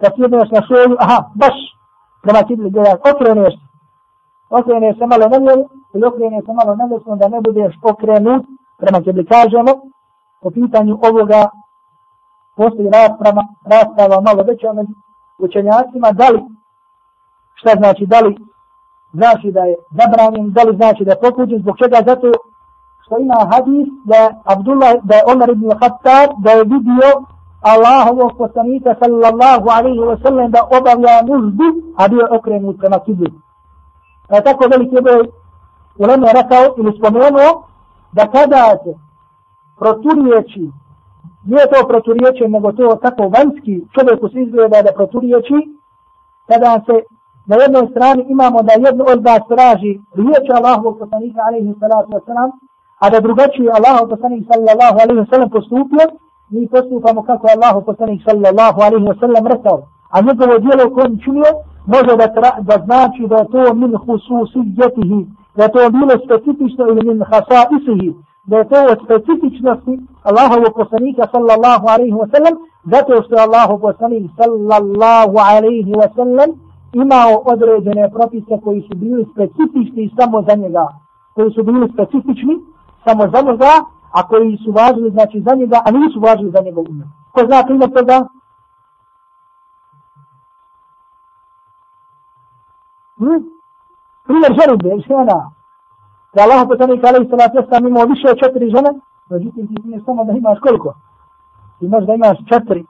kad 0.00 0.10
sjedneš 0.14 0.50
na 0.56 0.60
šolju, 0.68 0.96
aha, 1.04 1.18
baš, 1.40 1.56
prema 2.22 2.40
kibru, 2.48 2.70
gledaš, 2.70 2.98
okreneš 3.10 3.54
se. 3.58 3.66
Okreneš 4.58 4.98
se 4.98 5.06
malo 5.06 5.26
na 5.32 5.38
ili 5.94 6.04
okreneš 6.10 6.44
se 6.46 6.52
malo 6.58 6.72
na 6.76 6.84
ljevu, 6.90 7.16
da 7.20 7.28
ne 7.28 7.40
budeš 7.40 7.72
okrenut 7.90 8.42
prema 8.80 8.98
kibru. 9.04 9.22
Kažemo, 9.34 9.72
po 10.42 10.50
pitanju 10.50 10.94
ovoga 11.08 11.40
postoji 12.58 12.88
rasprava, 12.98 13.42
rasprava 13.72 14.20
malo 14.20 14.42
veća 14.48 14.72
među 14.72 14.92
učenjacima, 15.38 16.08
da 16.20 16.28
li, 16.34 16.40
šta 17.54 17.70
znači, 17.80 18.06
da 18.06 18.18
li 18.20 18.32
znači 19.12 19.48
da 19.56 19.62
je 19.70 19.74
zabranjen, 19.98 20.52
da 20.56 20.62
li 20.62 20.76
znači 20.76 21.04
da 21.04 21.10
je 21.12 21.20
pokuđen, 21.20 21.58
zbog 21.62 21.76
čega, 21.82 21.98
zato 22.10 22.26
što 23.02 23.18
ima 23.18 23.38
hadis 23.52 23.88
da 24.04 24.16
je 24.16 24.28
Abdullah, 24.44 24.94
da 25.08 25.14
je 25.16 25.26
Omer 25.32 25.50
ibn 25.50 25.68
Khattab, 25.80 26.28
da 26.44 26.50
je 26.50 26.68
vidio 26.74 27.10
Allahovog 27.72 28.32
poslanika 28.38 28.94
sallallahu 29.00 29.66
alaihi 29.76 30.04
wa 30.10 30.22
sallam 30.22 30.50
da 30.50 30.60
obavlja 30.78 31.22
nuždu, 31.28 31.68
a 31.96 32.08
bio 32.08 32.18
je 32.18 32.36
okrenut 32.38 32.76
prema 32.78 32.98
kibli. 33.04 33.32
Pa 34.28 34.36
je 34.36 34.44
tako 34.44 34.64
veliki 34.70 34.98
broj 35.02 35.24
ulema 35.98 36.26
rekao 36.38 36.64
ili 36.78 36.98
spomenuo 36.98 37.50
da 38.12 38.26
kada 38.26 38.76
se 38.84 38.92
proturiječi 39.78 40.70
nije 41.46 41.64
to 41.72 41.88
proturijeće, 41.88 42.48
nego 42.48 42.72
to 42.72 42.98
tako 43.02 43.22
vanjski 43.36 43.74
čovjeku 43.94 44.28
se 44.28 44.38
izgleda 44.42 44.82
da 44.82 44.92
proturiječi, 44.98 45.58
kada 46.48 46.72
se 46.86 46.96
na 47.50 47.56
jednoj 47.62 47.86
strani 47.92 48.22
imamo 48.28 48.58
da 48.62 48.72
jedno 48.86 49.04
od 49.12 49.20
vas 49.26 49.42
traži 49.52 49.92
riječ 50.22 50.44
Allahovog 50.58 50.94
poslanika 50.98 51.40
alaihi 51.48 51.74
salatu 51.80 52.10
wasalam, 52.16 52.50
a 53.02 53.10
da 53.10 53.20
drugačiji 53.20 53.68
Allahov 53.78 54.04
poslanik 54.12 54.42
sallallahu 54.50 54.96
alaihi 55.02 55.20
wasalam 55.24 55.50
postupio, 55.56 56.04
mi 56.50 56.68
postupamo 56.74 57.20
kako 57.22 57.44
je 57.46 57.56
Allahov 57.56 57.82
poslanik 57.90 58.20
sallallahu 58.28 58.78
alaihi 58.86 59.06
wasalam 59.10 59.44
rekao. 59.54 59.78
A 60.14 60.16
njegovo 60.26 60.58
dijelo 60.58 60.84
koje 60.94 61.04
on 61.06 61.18
činio, 61.24 61.50
može 61.94 62.12
da, 62.20 62.26
tra, 62.36 62.50
da 62.68 62.76
znači 62.86 63.22
da 63.30 63.36
je 63.40 63.46
to 63.54 63.74
min 63.74 63.92
hususijetihi, 64.04 65.20
da 65.56 65.62
je 65.64 65.72
to 65.74 65.90
bilo 65.98 66.14
specifično 66.24 66.82
ili 66.90 67.02
min 67.08 67.20
hasaisihi, 67.30 68.08
da 68.48 68.56
je 68.58 68.68
to 68.68 68.78
od 68.92 68.98
specifičnosti 69.04 69.94
Allahovog 70.22 70.72
poslanika 70.80 71.22
sallallahu 71.32 71.86
alaihi 71.94 72.18
wa 72.22 72.28
sallam, 72.34 72.54
zato 72.92 73.22
što 73.22 73.34
je 73.34 73.46
Allahov 73.48 73.78
poslanik 73.80 74.24
sallallahu 74.40 75.36
alaihi 75.52 75.92
wa 76.00 76.08
sallam 76.16 76.50
imao 76.92 77.32
određene 77.52 78.10
propise 78.16 78.54
koji 78.64 78.80
su 78.88 78.94
bili 78.96 79.26
specifični 79.32 80.14
samo 80.18 80.42
za 80.48 80.54
njega, 80.54 80.86
koji 81.34 81.50
su 81.50 81.62
bili 81.62 81.92
specifični 81.94 82.54
samo 83.04 83.22
za 83.34 83.40
njega, 83.48 83.72
a 84.12 84.28
koji 84.28 84.58
su 84.64 84.70
važili 84.72 85.10
znači 85.10 85.42
za 85.46 85.54
njega, 85.54 85.78
a 85.86 85.90
nisu 85.90 86.20
važili 86.20 86.50
za 86.50 86.60
njegov 86.60 86.84
umet. 86.90 87.08
Ko 87.32 87.40
zna 87.46 87.62
primjer 87.66 87.90
toga? 87.90 88.18
hmm? 93.18 93.42
Primjer 94.26 94.52
ženitbe, 94.60 94.88
žena, 95.08 95.57
da 96.38 96.44
Allah 96.46 96.60
poslanik 96.70 97.04
alaihi 97.04 97.30
salatu 97.30 97.54
wasalam 97.58 97.88
imao 97.88 98.10
više 98.14 98.26
od 98.30 98.38
četiri 98.42 98.66
žene, 98.74 98.90
međutim 99.30 99.66
ti 99.68 99.74
smiješ 99.82 100.02
samo 100.04 100.24
da 100.24 100.32
imaš 100.32 100.58
koliko? 100.66 100.94
Ti 101.78 101.84
možeš 101.88 102.06
da 102.06 102.14
imaš 102.14 102.38
četiri. 102.50 102.82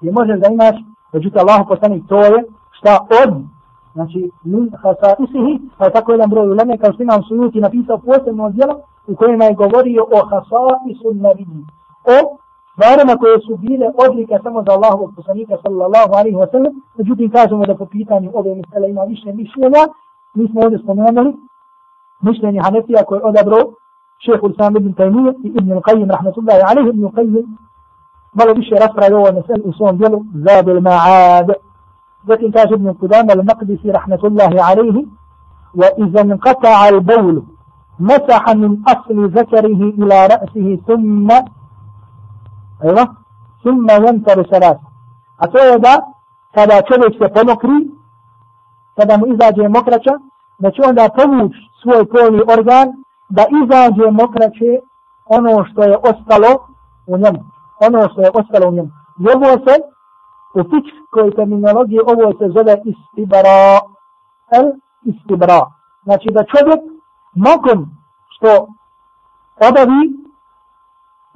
Ti 0.00 0.06
možeš 0.18 0.38
da 0.42 0.48
imaš, 0.56 0.76
međutim 1.12 1.40
Allah 1.40 1.60
poslanik 1.68 2.02
to 2.08 2.18
je 2.30 2.38
šta 2.78 2.92
od, 3.20 3.32
znači 3.94 4.20
min 4.44 4.70
hasa 4.82 5.10
isihi, 5.24 5.54
pa 5.78 5.84
je 5.84 5.92
tako 5.96 6.12
jedan 6.12 6.30
broj 6.30 6.48
uleme, 6.48 6.78
kao 6.78 6.92
što 6.92 7.02
imam 7.02 7.22
sujuti 7.28 7.64
napisao 7.66 7.98
posebno 7.98 8.50
djelo 8.50 8.74
u 9.06 9.16
kojem 9.16 9.40
je 9.42 9.60
govorio 9.62 10.02
o 10.16 10.18
hasa 10.30 10.62
isu 10.92 11.08
nabidi. 11.24 11.62
O 12.14 12.16
stvarima 12.72 13.14
koje 13.22 13.36
su 13.46 13.56
bile 13.56 13.86
odlike 14.06 14.34
samo 14.42 14.58
za 14.66 14.72
Allahovog 14.76 15.10
poslanika 15.16 15.54
sallallahu 15.64 16.12
alaihi 16.18 16.38
wa 16.42 16.50
sallam, 16.50 16.72
međutim 16.98 17.30
kažemo 17.30 17.66
da 17.66 17.74
po 17.74 17.86
pitanju 17.86 18.30
ove 18.34 18.54
misle 18.54 18.90
ima 18.90 19.02
više 19.12 19.28
mišljenja, 19.32 19.82
mi 20.34 20.48
smo 20.48 20.60
ovdje 20.64 20.78
spomenuli, 20.78 21.32
mišljenje 22.22 22.60
Hanefija 22.62 23.04
koje 23.04 23.18
je 23.18 23.24
odabro 23.24 23.56
šehu 24.24 24.50
Islam 24.50 24.76
ibn 24.76 24.92
Taymiye 24.92 25.32
i 25.44 25.48
ibn 25.48 25.70
Qayyim 25.86 26.10
rahmatullahi 26.10 26.62
alaihi 26.70 26.88
ibn 26.88 27.04
Qayyim 27.16 27.46
malo 28.34 28.52
više 28.54 28.74
raspravi 28.80 29.14
ovo 29.14 29.32
mesel 29.32 29.60
u 29.64 29.72
svom 29.72 29.96
dijelu 29.98 30.24
Zadul 30.44 30.80
Ma'ad 30.80 31.52
zatim 32.26 32.52
kaže 32.52 32.74
ibn 32.74 32.88
Qudam 32.88 33.26
al-Maqdisi 33.30 33.92
rahmatullahi 33.92 34.58
alaihi 34.58 35.08
wa 35.74 35.88
iza 35.96 36.24
nqata'a 36.24 36.86
al-bawlu 36.92 37.42
mesaha 37.98 38.54
min 38.54 38.82
asli 38.92 39.30
zakarihi 39.34 39.88
ila 39.98 40.26
ra'sihi 40.28 40.82
thumma 40.86 41.38
evo 42.88 43.04
thumma 43.62 43.92
yantaru 43.92 44.44
salat 44.50 44.78
a 45.38 45.46
to 45.48 45.58
je 45.58 45.78
da 45.78 45.94
kada 46.54 46.82
čovjek 46.82 47.14
se 47.18 47.28
pomokri 47.34 47.90
da 50.62 50.70
će 50.70 50.80
onda 50.90 51.04
povući 51.18 51.60
svoj 51.82 52.04
polni 52.14 52.42
organ 52.56 52.88
da 53.36 53.42
izađe 53.60 54.06
mokraće 54.20 54.70
ono 55.36 55.64
što 55.68 55.80
je 55.82 55.96
ostalo 56.10 56.50
u 57.12 57.14
njemu. 57.22 57.40
Ono 57.86 58.00
što 58.10 58.20
je 58.22 58.30
ostalo 58.40 58.68
u 58.68 58.72
njemu. 58.76 58.90
I 59.22 59.24
ovo 59.34 59.50
se 59.64 59.74
u 60.58 60.60
fičkoj 60.70 61.36
terminologiji 61.36 62.00
ovo 62.12 62.26
se 62.38 62.46
zove 62.56 62.74
istibara 62.92 63.60
el 64.58 64.66
istibara. 65.10 65.60
Znači 66.04 66.28
da 66.36 66.50
čovjek 66.52 66.80
nakon 67.48 67.78
što 68.34 68.48
obavi 69.68 70.02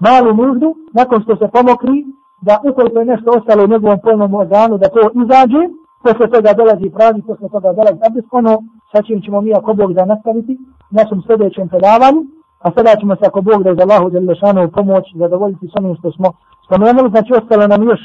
malu 0.04 0.30
nuždu, 0.34 0.68
nakon 0.98 1.22
što 1.22 1.36
se 1.36 1.46
pomokri, 1.54 1.96
da 2.40 2.60
ukoliko 2.68 2.98
je 2.98 3.04
nešto 3.04 3.30
ostalo 3.38 3.64
u 3.64 3.72
njegovom 3.72 3.98
polnom 4.02 4.34
organu, 4.34 4.78
da 4.78 4.88
to 4.88 5.00
izađe, 5.22 5.62
posle 6.02 6.26
toga 6.34 6.50
dolazi 6.60 6.90
pravi, 6.96 7.22
posle 7.22 7.48
toga 7.48 7.72
dolazi 7.72 8.00
abdest, 8.06 8.28
ono 8.30 8.52
sa 8.92 9.02
čim 9.02 9.22
ćemo 9.22 9.40
mi 9.40 9.54
ako 9.54 9.74
Bog 9.74 9.92
da 9.92 10.04
nastaviti 10.04 10.58
našem 10.90 11.22
sljedećem 11.26 11.68
predavanju, 11.68 12.20
a 12.64 12.70
sada 12.76 13.00
ćemo 13.00 13.16
se 13.16 13.24
ako 13.26 13.40
Bog 13.40 13.62
da 13.62 13.70
je 13.70 13.76
za 13.76 13.82
Allahu 13.82 14.10
Đelešanu 14.10 14.70
pomoć, 14.70 15.04
zadovoljiti 15.14 15.68
s 15.68 15.74
onim 15.78 15.96
što 15.98 16.12
smo 16.12 16.28
spomenuli, 16.66 17.10
znači 17.10 17.32
ostalo 17.40 17.66
nam 17.66 17.82
još 17.82 18.00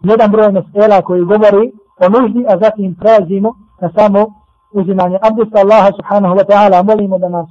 jedan 0.00 0.30
broj 0.30 0.52
mesela 0.52 1.02
koji 1.02 1.24
govori 1.24 1.66
o 2.04 2.06
nuždi, 2.08 2.42
a 2.48 2.58
zatim 2.62 2.96
prelazimo 3.00 3.54
na 3.80 3.88
samo 3.96 4.20
uzimanje 4.72 5.18
abdesta 5.28 5.58
Allaha 5.60 5.90
subhanahu 5.98 6.34
wa 6.38 6.44
ta'ala, 6.50 6.82
molimo 6.82 7.18
da 7.18 7.28
nas 7.28 7.48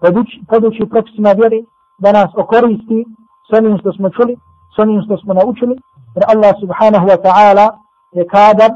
poduči, 0.00 0.36
poduči 0.48 0.90
propisima 0.90 1.32
vjeri, 1.32 1.64
da 1.98 2.12
nas 2.12 2.30
okoristi 2.36 3.04
s 3.48 3.58
onim 3.58 3.78
što 3.78 3.92
smo 3.92 4.10
čuli, 4.10 4.36
s 4.76 4.78
onim 4.78 5.02
što 5.04 5.16
smo 5.16 5.34
naučili, 5.34 5.74
jer 6.14 6.24
Allah 6.32 6.54
subhanahu 6.60 7.06
wa 7.06 7.18
ta'ala 7.26 7.66
je 8.12 8.26
kadar 8.26 8.70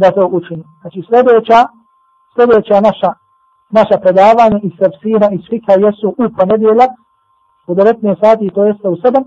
da 0.00 0.10
to 0.16 0.24
učini. 0.38 0.64
Znači 0.80 0.98
sljedeća, 1.08 1.58
sljedeća 2.34 2.76
naša, 2.88 3.10
naša 3.78 3.96
predavanja 4.04 4.58
iz 4.62 4.72
tafsira 4.80 5.26
i 5.34 5.38
svika 5.46 5.72
jesu 5.84 6.08
u 6.22 6.24
ponedjeljak 6.38 6.90
u 7.70 7.74
19 7.74 8.20
sati, 8.22 8.50
to 8.54 8.64
jeste 8.64 8.88
u 8.88 8.96
7. 8.96 9.24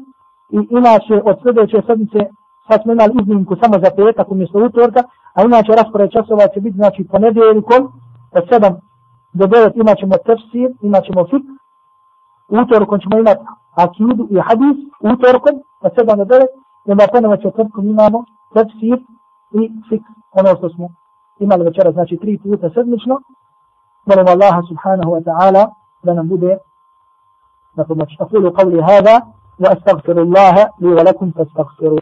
I 0.55 0.59
inače 0.79 1.15
od 1.29 1.35
sljedeće 1.41 1.77
sedmice 1.87 2.19
sad 2.67 2.77
smo 2.81 2.91
imali 2.93 3.13
iznimku 3.21 3.53
samo 3.61 3.75
za 3.83 3.89
petak 3.97 4.27
umjesto 4.31 4.57
utorka, 4.65 5.01
a 5.35 5.37
inače 5.43 5.71
raspored 5.79 6.09
časova 6.11 6.47
će 6.53 6.59
biti 6.61 6.77
znači 6.81 7.01
ponedjeljkom 7.11 7.81
od 8.37 8.43
7 8.49 8.75
do 9.33 9.45
9 9.45 9.71
imat 9.81 9.97
ćemo 9.97 10.15
tefsir, 10.25 10.69
imat 10.81 11.03
ćemo 11.07 11.21
fik, 11.31 11.45
utorkom 12.61 12.99
ćemo 12.99 13.15
imati 13.19 13.43
akidu 13.83 14.23
i 14.35 14.37
hadis, 14.47 14.77
utorkom 15.13 15.55
od 15.85 15.91
7 15.95 16.17
do 16.21 16.25
9, 16.35 16.45
i 16.85 16.91
onda 16.91 17.05
ponovo 17.13 17.37
četvrtkom 17.37 17.89
imamo 17.89 18.19
tefsir 18.53 18.97
i 19.59 19.61
fik, 19.89 20.03
ono 20.33 20.55
što 20.57 20.69
smo 20.69 20.89
imali 21.39 21.63
večera, 21.63 21.91
znači 21.91 22.17
tri 22.17 22.39
puta 22.43 22.69
sedmično. 22.69 23.19
Molim 24.05 24.27
Allaha 24.27 24.61
subhanahu 24.69 25.11
wa 25.15 25.23
ta'ala 25.23 25.63
da 26.03 26.13
nam 26.13 26.27
bude 26.27 26.57
na 27.75 27.83
pomoć. 27.83 28.09
Aqulu 28.19 28.51
qavli 28.51 28.81
hada 28.81 29.15
wa 29.59 29.69
astaghfirullaha 29.75 30.63
li 30.79 30.87
wa 30.87 31.05
lakum 31.05 31.33
fastaghfiru. 31.37 31.97